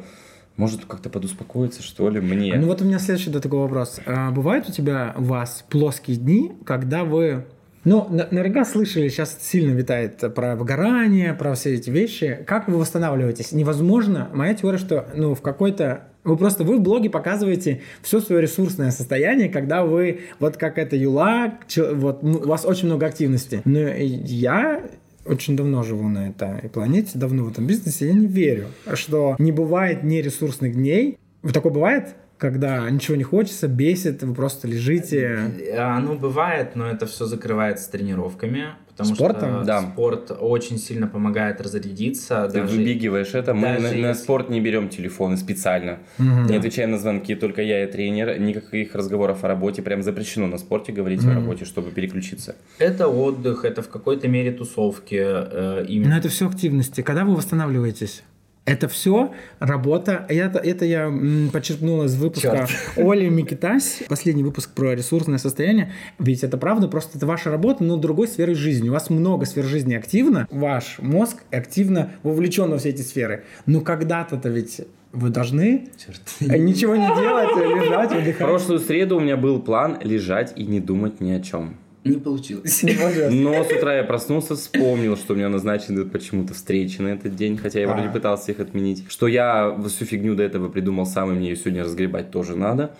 [0.61, 2.55] может как-то подуспокоиться, что ли, мне.
[2.57, 3.99] Ну вот у меня следующий да, такой вопрос.
[4.05, 7.47] А, бывают у тебя, у вас плоские дни, когда вы
[7.83, 12.45] ну, наверняка слышали, сейчас сильно витает про выгорание, про все эти вещи.
[12.47, 13.53] Как вы восстанавливаетесь?
[13.53, 14.29] Невозможно.
[14.35, 18.91] Моя теория, что ну, в какой-то вы просто вы в блоге показываете все свое ресурсное
[18.91, 23.63] состояние, когда вы вот как это Юла, вот ну, у вас очень много активности.
[23.65, 24.83] Но я
[25.25, 29.53] очень давно живу на этой планете, давно в этом бизнесе, я не верю, что не
[29.53, 31.19] бывает нересурсных дней.
[31.53, 32.15] Такое бывает?
[32.41, 35.53] Когда ничего не хочется, бесит, вы просто лежите.
[35.79, 39.57] Оно бывает, но это все закрывается тренировками, потому Спортом?
[39.57, 39.83] что да.
[39.83, 42.49] спорт очень сильно помогает разрядиться.
[42.51, 46.49] Ты даже, выбегиваешь это, мы на, на спорт не берем телефоны специально, угу.
[46.49, 50.57] не отвечаем на звонки, только я и тренер, никаких разговоров о работе, прям запрещено на
[50.57, 51.33] спорте говорить угу.
[51.33, 52.57] о работе, чтобы переключиться.
[52.79, 55.21] Это отдых, это в какой-то мере тусовки.
[55.23, 56.13] Э, именно.
[56.13, 57.03] Но это все активности.
[57.03, 58.23] Когда вы восстанавливаетесь?
[58.71, 60.25] Это все работа.
[60.29, 61.13] Это, это я
[61.53, 62.71] подчеркнула из выпуска Черт.
[62.97, 65.93] Оли Микитась, последний выпуск про ресурсное состояние.
[66.21, 68.89] Ведь это правда, просто это ваша работа, но другой сферы жизни.
[68.89, 73.43] У вас много сфер жизни активно, ваш мозг активно вовлечен во все эти сферы.
[73.67, 76.21] Но когда-то-то ведь вы должны Черт.
[76.41, 78.37] ничего не делать, лежать, отдыхать.
[78.37, 81.77] В прошлую среду у меня был план лежать и не думать ни о чем.
[82.05, 82.83] Не получилось.
[83.31, 87.59] Но с утра я проснулся, вспомнил, что у меня назначены почему-то встречи на этот день,
[87.59, 88.13] хотя я вроде а.
[88.13, 89.05] пытался их отменить.
[89.09, 92.95] Что я всю фигню до этого придумал сам, и мне ее сегодня разгребать тоже надо.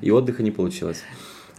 [0.00, 1.02] И отдыха не получилось.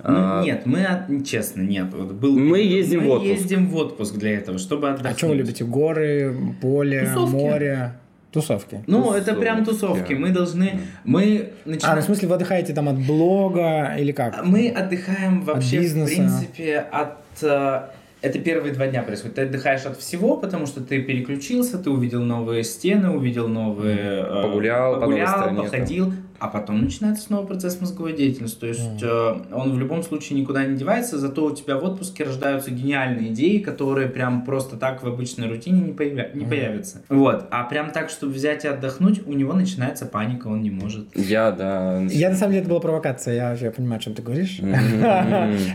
[0.01, 1.87] Ну, а, нет, мы, честно, нет.
[1.91, 3.31] Вот был, мы ездим мы в отпуск.
[3.31, 5.13] ездим в отпуск для этого, чтобы отдохнуть.
[5.13, 5.65] А что вы любите?
[5.65, 7.33] Горы, поле, Тусовки.
[7.33, 7.99] море?
[8.31, 8.83] Тусовки.
[8.85, 9.21] Ну, тусовки.
[9.21, 10.13] это прям тусовки.
[10.13, 10.81] Мы должны...
[11.03, 11.93] Мы начинаем...
[11.93, 14.45] А, ну, в смысле, вы отдыхаете там от блога или как?
[14.45, 17.17] Мы отдыхаем вообще, от в принципе, от...
[17.41, 17.89] Э,
[18.21, 19.35] это первые два дня происходит.
[19.35, 24.23] Ты отдыхаешь от всего, потому что ты переключился, ты увидел новые стены, увидел новые...
[24.23, 28.59] Погулял, погулял по походил а потом начинается снова процесс мозговой деятельности.
[28.59, 29.53] То есть mm.
[29.53, 33.59] он в любом случае никуда не девается, зато у тебя в отпуске рождаются гениальные идеи,
[33.59, 36.29] которые прям просто так в обычной рутине не, появля...
[36.33, 36.49] не mm.
[36.49, 37.01] появятся.
[37.09, 37.45] Вот.
[37.51, 41.07] А прям так, чтобы взять и отдохнуть, у него начинается паника, он не может.
[41.15, 42.01] Я, да.
[42.09, 44.59] Я, на самом деле, это была провокация, я, я понимаю, о чем ты говоришь.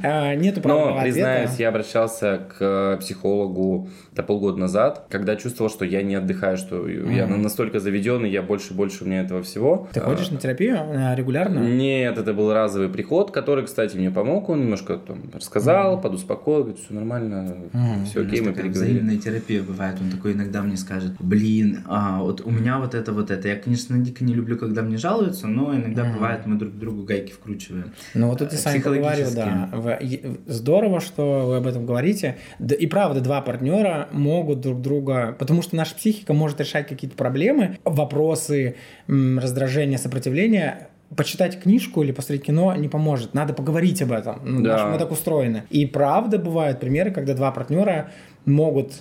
[0.03, 6.03] А, нету Но, признаюсь, я обращался к психологу до полгода назад, когда чувствовал, что я
[6.03, 9.89] не отдыхаю, что я настолько заведенный, я больше и больше у меня этого всего.
[9.93, 10.54] Ты ходишь на терапию?
[10.55, 11.59] Терапию э, регулярно?
[11.59, 14.49] Нет, это был разовый приход, который, кстати, мне помог.
[14.49, 16.03] Он немножко там рассказал, mm.
[16.03, 18.05] подуспокоил, говорит, все нормально, mm.
[18.07, 18.99] все окей, мы переговорили.
[18.99, 19.97] Взаимная терапия бывает.
[20.01, 23.49] Он такой иногда мне скажет, блин, а, вот у меня вот это, вот это.
[23.49, 26.15] Я, конечно, дико не люблю, когда мне жалуются, но иногда mm.
[26.15, 27.93] бывает, мы друг другу гайки вкручиваем.
[28.15, 29.71] Ну вот ты сам говорил, да.
[30.47, 32.37] Здорово, что вы об этом говорите.
[32.61, 37.79] И правда, два партнера могут друг друга, потому что наша психика может решать какие-то проблемы,
[37.85, 40.75] вопросы, раздражения, сопротивления сожалению,
[41.17, 43.35] почитать книжку или посмотреть кино не поможет.
[43.35, 44.41] Надо поговорить об этом.
[44.45, 44.89] Ну, да.
[44.89, 45.63] Мы так устроены.
[45.71, 48.11] И правда бывают примеры, когда два партнера
[48.45, 48.93] могут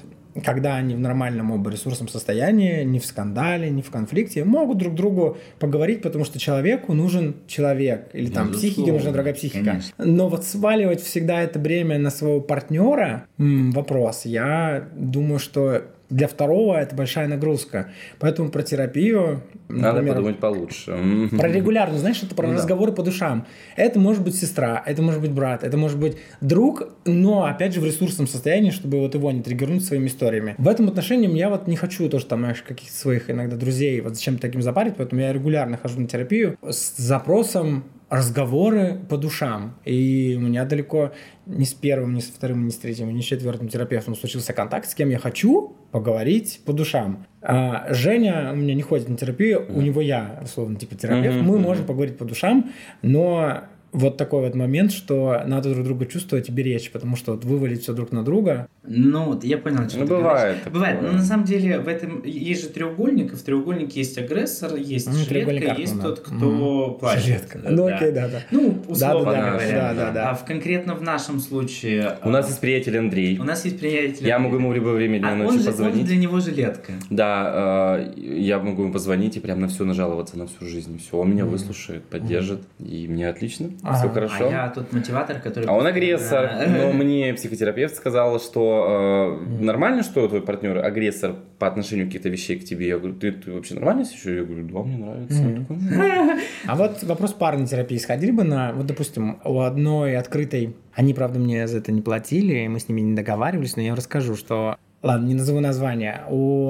[0.44, 4.96] когда они в нормальном оба ресурсном состоянии, не в скандале, не в конфликте, могут друг
[4.96, 8.58] другу поговорить, потому что человеку нужен человек, или там Безусловно.
[8.58, 9.64] психике нужна другая психика.
[9.64, 9.94] Конечно.
[10.04, 14.26] Но вот сваливать всегда это бремя на своего партнера, м, вопрос.
[14.26, 17.90] Я думаю, что для второго это большая нагрузка.
[18.20, 19.42] Поэтому про терапию...
[19.68, 20.96] Надо например, подумать получше.
[21.32, 22.98] Про регулярно, знаешь, это про ну, разговоры да.
[22.98, 23.48] по душам.
[23.76, 27.82] Это может быть сестра, это может быть брат, это может быть друг, но опять же
[27.82, 30.54] в ресурсном состоянии, чтобы вот его не триггернуть своими историями.
[30.60, 34.16] В этом отношении я вот не хочу тоже там, знаешь, каких-то своих иногда друзей вот
[34.16, 39.80] зачем таким запарить, поэтому я регулярно хожу на терапию с запросом разговоры по душам.
[39.86, 41.14] И у меня далеко
[41.48, 44.88] ни с первым, ни с вторым, ни с третьим, ни с четвертым терапевтом случился контакт,
[44.88, 47.26] с кем я хочу поговорить по душам.
[47.42, 51.42] А Женя у меня не ходит на терапию, у него я, условно, типа терапевт.
[51.42, 52.72] Мы можем поговорить по душам,
[53.02, 57.46] но вот такой вот момент, что надо друг друга чувствовать и беречь, потому что вот
[57.46, 58.68] вывалить все друг на друга.
[58.86, 60.74] Ну, вот я понял, что Ну, ты бывает говоришь.
[60.74, 64.76] Бывает, но на самом деле в этом есть же треугольник, и в треугольнике есть агрессор,
[64.76, 67.24] есть Ну, жилетка, есть тот, кто плачет.
[67.24, 67.60] Жилетка.
[67.60, 67.96] Да, Ну да.
[67.96, 68.42] окей, да, да.
[68.52, 69.72] Ну, условно Да, да, говоря.
[69.72, 70.30] да, да, да.
[70.32, 72.18] А в, конкретно в нашем случае...
[72.24, 73.38] У нас есть приятель Андрей.
[73.40, 74.28] У нас есть приятель.
[74.28, 76.06] Я могу ему в любое время дня а и он ночи же, он позвонить.
[76.06, 76.94] для него жилетка.
[77.10, 81.00] Да, э, я могу ему позвонить и прям на все нажаловаться на всю жизнь.
[81.00, 81.52] Все, он меня Мгм.
[81.54, 83.98] выслушает, поддержит, и мне отлично, Ага.
[83.98, 84.48] все А хорошо.
[84.48, 85.66] А я тот мотиватор, который...
[85.66, 86.50] А он агрессор.
[86.68, 92.58] Но мне психотерапевт сказал, что э, нормально, что твой партнер агрессор по отношению каких-то вещей
[92.58, 92.88] к тебе.
[92.88, 94.38] Я говорю, ты, ты вообще нормально еще?
[94.38, 95.44] Я говорю, да, мне нравится.
[95.44, 96.40] Такой, «Ну».
[96.68, 97.98] А вот вопрос парной терапии.
[97.98, 102.66] Сходили бы на, вот, допустим, у одной открытой, они, правда, мне за это не платили,
[102.68, 106.22] мы с ними не договаривались, но я расскажу, что Ладно, не назову название.
[106.30, 106.70] У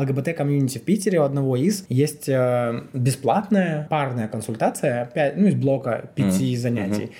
[0.00, 6.10] ЛГБТ-комьюнити в Питере у одного из есть э, бесплатная парная консультация, пять, ну, из блока
[6.14, 6.60] пяти Мгм.
[6.62, 7.10] занятий.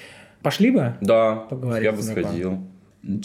[0.42, 0.94] Пошли бы?
[1.03, 2.59] Да, Поговорить я бы сходил.
[3.03, 3.20] Ну,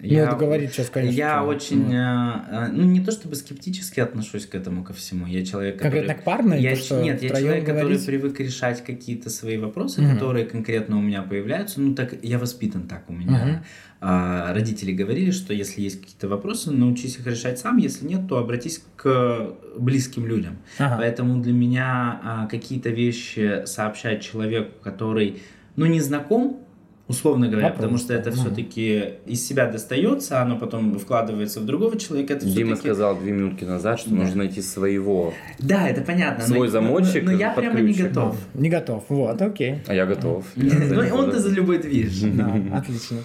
[0.00, 0.16] Честно?
[0.16, 1.16] Ну, это говорит сейчас, конечно.
[1.16, 1.92] Я что- очень, ну.
[1.92, 5.26] э, э, ну не то чтобы скептически отношусь к этому ко всему.
[5.26, 5.90] Я человек, который...
[6.02, 6.60] Конкретно к парной?
[6.62, 8.06] Я, то, нет, я человек, который говорить?
[8.06, 10.14] привык решать какие-то свои вопросы, Мгм.
[10.14, 11.80] которые конкретно у меня появляются.
[11.80, 13.44] Ну так я воспитан так у меня.
[13.44, 13.64] Мгм.
[14.00, 17.78] А, родители говорили, что если есть какие-то вопросы, научись их решать сам.
[17.78, 20.58] Если нет, то обратись к близким людям.
[20.78, 20.98] Ага.
[20.98, 25.42] Поэтому для меня а, какие-то вещи сообщать человеку, который,
[25.74, 26.60] ну, не знаком,
[27.08, 31.98] условно говоря, Вопрос, потому что это все-таки из себя достается, оно потом вкладывается в другого
[31.98, 32.34] человека.
[32.34, 34.16] Это Дима сказал две минутки назад, что Да.
[34.16, 35.32] нужно найти своего.
[35.58, 36.44] Да, это понятно.
[36.46, 38.36] но- Свой но- замочек Но, но я прямо не готов.
[38.54, 39.04] Не готов.
[39.08, 39.76] Вот, окей.
[39.86, 40.44] А я готов.
[40.56, 42.22] Ну, он-то за любой движ.
[42.74, 43.18] Отлично.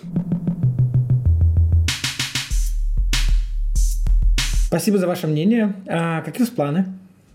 [4.68, 5.76] Спасибо за ваше мнение.
[5.88, 6.86] А, какие у вас планы?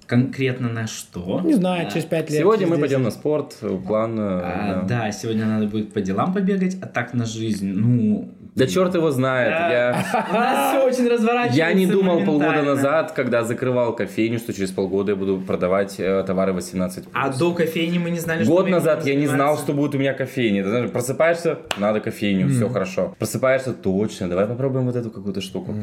[0.09, 1.43] Конкретно на что?
[1.45, 2.41] Не знаю, А, через пять лет.
[2.41, 2.81] Сегодня мы 10.
[2.81, 4.19] пойдем на спорт, план.
[4.19, 5.03] э, а, да.
[5.05, 8.33] Да, сегодня надо будет по делам побегать, а так на жизнь, ну...
[8.55, 9.51] Да черт его знает.
[9.51, 9.71] Да.
[9.71, 14.53] Я, У нас все очень разворачивается я не думал полгода назад, когда закрывал кофейню, что
[14.53, 18.53] через полгода я буду продавать э, товары 18 А до кофейни мы не знали, что
[18.53, 20.65] Год мы назад будем я не знал, что будет у меня кофейня.
[20.65, 23.15] Ты знаешь, просыпаешься, надо кофейню, все хорошо.
[23.19, 25.75] Просыпаешься, точно, давай попробуем вот эту какую-то штуку.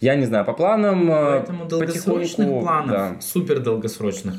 [0.00, 3.16] Я не знаю, по планам э, Поэтому долгосрочных потихоньку, планов, да.
[3.20, 3.71] супер долгосрочных,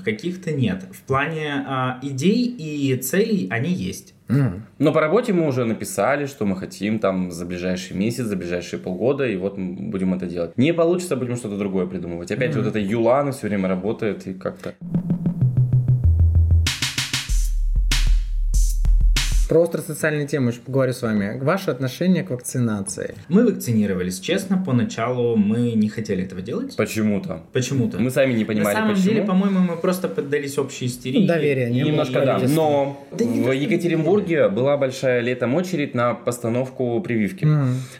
[0.04, 0.84] каких-то нет.
[0.92, 4.14] В плане а, идей и целей они есть.
[4.30, 4.66] М.
[4.80, 8.80] Но по работе мы уже написали, что мы хотим там за ближайший месяц, за ближайшие
[8.80, 10.58] полгода, и вот мы будем это делать.
[10.58, 12.32] Не получится, будем что-то другое придумывать.
[12.32, 14.74] Опять же, вот эта Юлана все время работает и как-то...
[19.54, 21.38] Про остросоциальные темы еще поговорю с вами.
[21.40, 23.14] Ваше отношение к вакцинации.
[23.30, 26.76] Мы вакцинировались, честно, поначалу мы не хотели этого делать.
[26.76, 27.44] Почему-то.
[27.54, 28.00] Почему-то.
[28.00, 29.10] Мы сами не На понимали, самом почему.
[29.10, 31.28] деле, по-моему, мы просто поддались общей истерии.
[31.28, 31.70] Доверие.
[31.70, 32.42] Немножко да.
[32.50, 37.48] Но Да в Екатеринбурге была большая летом очередь на постановку прививки.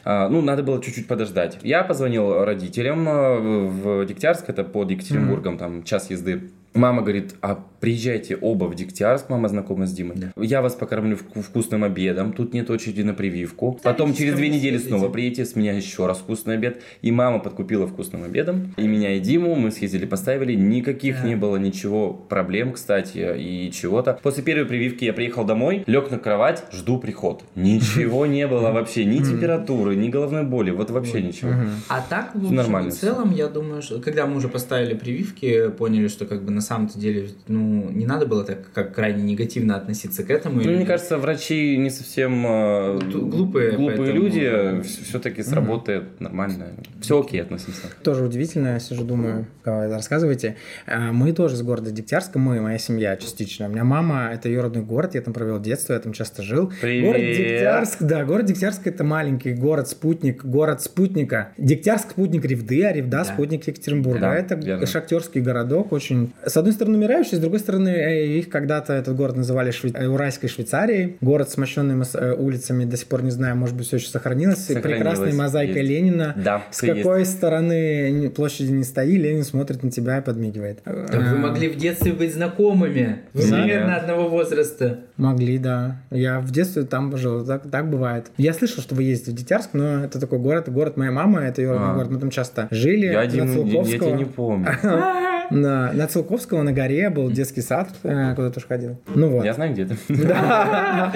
[0.04, 1.58] А, ну, надо было чуть-чуть подождать.
[1.62, 3.38] Я позвонил родителям э,
[3.68, 6.50] в Дегтярск, это под Екатеринбургом, там час езды.
[6.74, 10.16] Мама говорит, а приезжайте оба в Дегтярск, мама знакома с Димой.
[10.16, 10.32] Да.
[10.36, 13.78] Я вас покормлю вку- вкусным обедом, тут нет очереди на прививку.
[13.84, 14.88] Потом Ставитесь через две недели съездите.
[14.88, 16.82] снова приедете, с меня еще раз вкусный обед.
[17.02, 18.74] И мама подкупила вкусным обедом.
[18.76, 20.54] И меня, и Диму мы съездили, поставили.
[20.54, 21.28] Никаких Да.
[21.28, 24.18] не было ничего проблем, кстати, и чего-то.
[24.22, 27.44] После первой прививки я приехал домой, лег на кровать, жду приход.
[27.54, 31.52] Ничего не было вообще, ни температуры, ни головной боли, вот вообще ничего.
[31.88, 36.42] А так, в целом, я думаю, что когда мы уже поставили прививки, поняли, что как
[36.42, 40.56] бы на самом-то деле, ну, не надо было так как крайне негативно относиться к этому.
[40.56, 46.66] Ну, И- мне кажется, врачи не совсем э, глупые, глупые поэтому- люди, все-таки сработает нормально.
[47.00, 47.82] Все окей, относимся.
[48.02, 50.56] Тоже удивительно, я сижу, думаю, давай, рассказывайте.
[50.86, 53.66] А, Мы тоже из города Дегтярска, мы, моя семья частично.
[53.66, 56.72] У меня мама, это ее родной город, я там провел детство, я там часто жил.
[56.80, 57.04] Привет.
[57.04, 61.52] Город Дегтярск, да, город Дегтярск это маленький город-спутник, город спутника.
[61.58, 63.24] Дегтярск спутник Ревды, а Ревда Да.
[63.24, 64.20] спутник Екатеринбурга.
[64.20, 64.86] Да, это верно.
[64.86, 69.36] шахтерский городок, очень, с одной стороны, умирающий, с другой стороны, э, их когда-то этот город
[69.36, 71.16] называли Шве- э, Уральской Швейцарией.
[71.20, 74.70] Город с мощенными э, улицами, до сих пор не знаю, может быть, все еще сохранилось.
[74.70, 75.90] И Сохранилось, Прекрасной мозаикой есть.
[75.90, 76.32] Ленина.
[76.36, 77.02] Да, С всё есть.
[77.02, 80.80] какой стороны площади не стои, Ленин смотрит на тебя и подмигивает.
[80.84, 83.22] Так вы могли в детстве быть знакомыми.
[83.32, 83.56] Вы Да.
[83.56, 85.00] примерно одного возраста.
[85.16, 86.02] Могли, да.
[86.12, 88.26] Я в детстве там жил, так, так бывает.
[88.36, 91.62] Я слышал, что вы ездите в Дитярск, но это такой город, город моей мамы, это
[91.62, 91.94] ее родной А.
[91.94, 93.06] город, мы там часто жили.
[93.06, 94.68] Я, на Диму, я, тебя не помню.
[95.50, 98.96] На, на Циолковского на горе был детский сад, э, куда тоже ходил.
[99.14, 99.44] Ну вот.
[99.44, 99.96] Я знаю, где ты.
[100.08, 101.12] Да.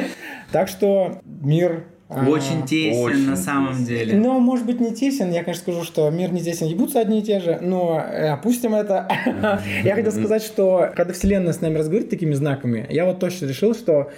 [0.53, 1.85] Так что мир...
[2.09, 3.85] а, Очень тесен очень на самом тесен.
[3.87, 4.17] деле.
[4.17, 5.31] Ну, может быть, не тесен.
[5.31, 8.75] Я, конечно, скажу, что мир не тесен, ебутся одни и те же, но э, опустим
[8.75, 9.07] это.
[9.85, 13.75] Я хотел сказать, что когда Вселенная с нами разговаривает такими знаками, я вот точно решил,
[13.75, 14.11] что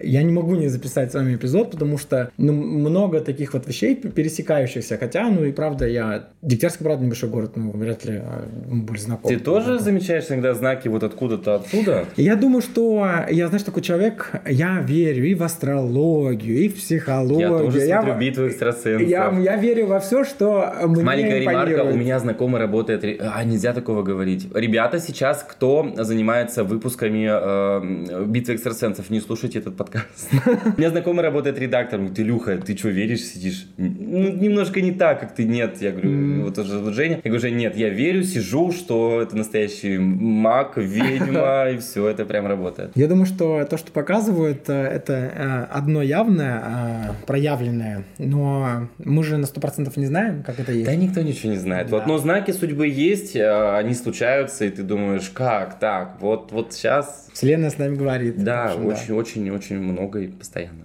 [0.00, 3.96] Я не могу не записать с вами эпизод, потому что ну, много таких вот вещей
[3.96, 4.96] пересекающихся.
[4.96, 6.28] Хотя, ну и правда, я...
[6.42, 9.34] Дегтярск, правда, небольшой город, ну, вряд ли а, мы были знакомы.
[9.34, 12.04] Ты тоже замечаешь иногда знаки вот откуда-то оттуда?
[12.16, 17.40] Я думаю, что я, знаешь, такой человек, я верю и в астрологию, и в психологию.
[17.40, 19.08] Я тоже я, смотрю битву экстрасенсов.
[19.08, 21.68] Я, я верю во все, что мне Маленькая импонирует.
[21.70, 23.04] ремарка, у меня знакомый работает...
[23.20, 24.48] А, нельзя такого говорить.
[24.54, 29.87] Ребята сейчас, кто занимается выпусками э, битвы экстрасенсов, не слушайте этот подкаст.
[30.76, 32.06] У меня знакомый работает редактором.
[32.06, 33.66] Говорит, Илюха, ты что, веришь, сидишь?
[33.76, 35.44] Ну, немножко не так, как ты.
[35.44, 37.16] Нет, я говорю, вот уже вот Женя.
[37.16, 42.24] Я говорю, Жень, нет, я верю, сижу, что это настоящий маг, ведьма, и все, это
[42.24, 42.92] прям работает.
[42.94, 49.24] Я думаю, что то, что показывают, э, это э, одно явное, э, проявленное, но мы
[49.24, 50.86] же на сто процентов не знаем, как это есть.
[50.86, 51.88] Да никто ничего не знает.
[51.88, 51.96] Да.
[51.96, 56.16] Вот, но знаки судьбы есть, они случаются, и ты думаешь, как так?
[56.20, 57.28] Вот, вот сейчас...
[57.32, 58.42] Вселенная с нами говорит.
[58.42, 58.74] Да,
[59.58, 60.84] общем, очень, много и постоянно.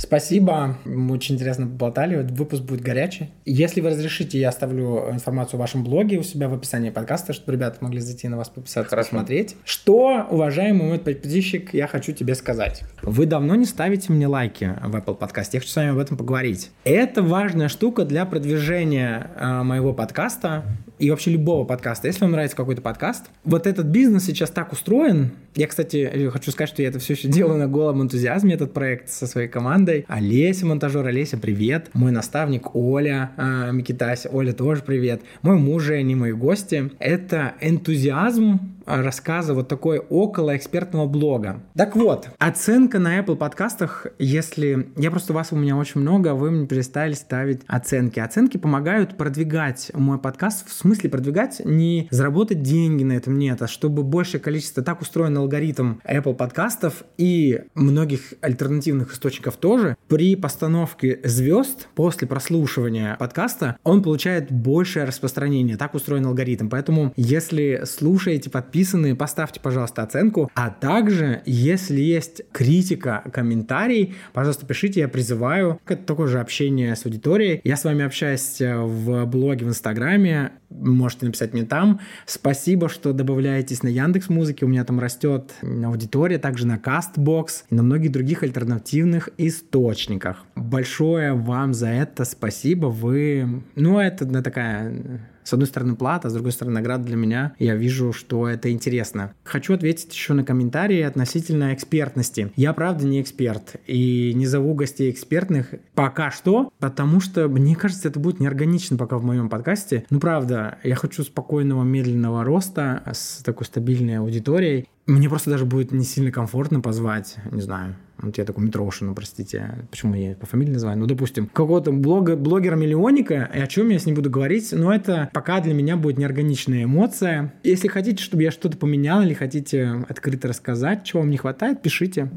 [0.00, 3.30] Спасибо, мы очень интересно поболтали, выпуск будет горячий.
[3.44, 7.52] Если вы разрешите, я оставлю информацию о вашем блоге у себя в описании подкаста, чтобы
[7.52, 9.10] ребята могли зайти на вас подписаться, Хорошо.
[9.10, 9.54] посмотреть.
[9.64, 12.82] Что, уважаемый мой подписчик, я хочу тебе сказать.
[13.02, 16.16] Вы давно не ставите мне лайки в Apple подкасте, я хочу с вами об этом
[16.16, 16.72] поговорить.
[16.82, 20.64] Это важная штука для продвижения э, моего подкаста
[21.00, 22.06] и вообще любого подкаста.
[22.06, 25.32] Если вам нравится какой-то подкаст, вот этот бизнес сейчас так устроен.
[25.54, 29.08] Я, кстати, хочу сказать, что я это все еще делаю на голом энтузиазме, этот проект
[29.08, 30.04] со своей командой.
[30.08, 31.88] Олеся, монтажер Олеся, привет.
[31.94, 35.22] Мой наставник Оля э, Микитась, Оля тоже привет.
[35.42, 36.90] Мой муж Женя, мои гости.
[36.98, 38.60] Это энтузиазм
[38.96, 41.62] рассказа вот такой около экспертного блога.
[41.74, 44.90] Так вот, оценка на Apple подкастах, если...
[44.96, 48.20] Я просто вас у меня очень много, вы мне перестали ставить оценки.
[48.20, 53.68] Оценки помогают продвигать мой подкаст, в смысле продвигать, не заработать деньги на этом, нет, а
[53.68, 61.20] чтобы большее количество, так устроен алгоритм Apple подкастов и многих альтернативных источников тоже, при постановке
[61.24, 65.76] звезд после прослушивания подкаста он получает большее распространение.
[65.76, 66.68] Так устроен алгоритм.
[66.68, 68.50] Поэтому, если слушаете,
[68.80, 70.50] подписаны, поставьте, пожалуйста, оценку.
[70.54, 75.78] А также, если есть критика, комментарий, пожалуйста, пишите, я призываю.
[75.86, 77.60] Это такое же общение с аудиторией.
[77.62, 80.52] Я с вами общаюсь в блоге в Инстаграме.
[80.70, 82.00] Можете написать мне там.
[82.24, 84.64] Спасибо, что добавляетесь на Яндекс Музыке.
[84.64, 90.46] У меня там растет аудитория, также на Castbox и на многих других альтернативных источниках.
[90.56, 92.86] Большое вам за это спасибо.
[92.86, 93.62] Вы...
[93.74, 97.54] Ну, это такая с одной стороны плата, с другой стороны награда для меня.
[97.58, 99.32] Я вижу, что это интересно.
[99.44, 102.52] Хочу ответить еще на комментарии относительно экспертности.
[102.56, 108.08] Я правда не эксперт и не зову гостей экспертных пока что, потому что мне кажется,
[108.08, 110.04] это будет неорганично пока в моем подкасте.
[110.10, 114.88] Ну правда, я хочу спокойного, медленного роста с такой стабильной аудиторией.
[115.06, 119.86] Мне просто даже будет не сильно комфортно позвать, не знаю, вот я такой Митрошину, простите,
[119.90, 124.06] почему я по фамилии называю, ну, допустим, какого-то блога, блогера-миллионника, и о чем я с
[124.06, 127.54] ним буду говорить, но это пока для меня будет неорганичная эмоция.
[127.62, 132.30] Если хотите, чтобы я что-то поменял, или хотите открыто рассказать, чего вам не хватает, пишите.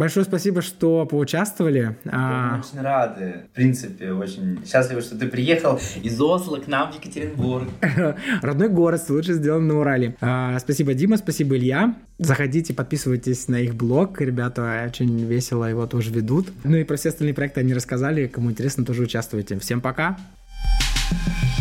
[0.00, 1.94] Большое спасибо, что поучаствовали.
[2.04, 2.62] Мы а...
[2.64, 7.68] очень рады, в принципе, очень счастливы, что ты приехал из Осло к нам в Екатеринбург.
[8.40, 10.16] Родной город, лучше сделан на Урале.
[10.22, 11.96] А, спасибо, Дима, спасибо, Илья.
[12.16, 14.18] Заходите, подписывайтесь на их блог.
[14.22, 16.48] Ребята очень весело его тоже ведут.
[16.64, 18.26] Ну и про все остальные проекты они рассказали.
[18.26, 19.58] Кому интересно, тоже участвуйте.
[19.58, 20.16] Всем пока.
[21.12, 21.59] thank you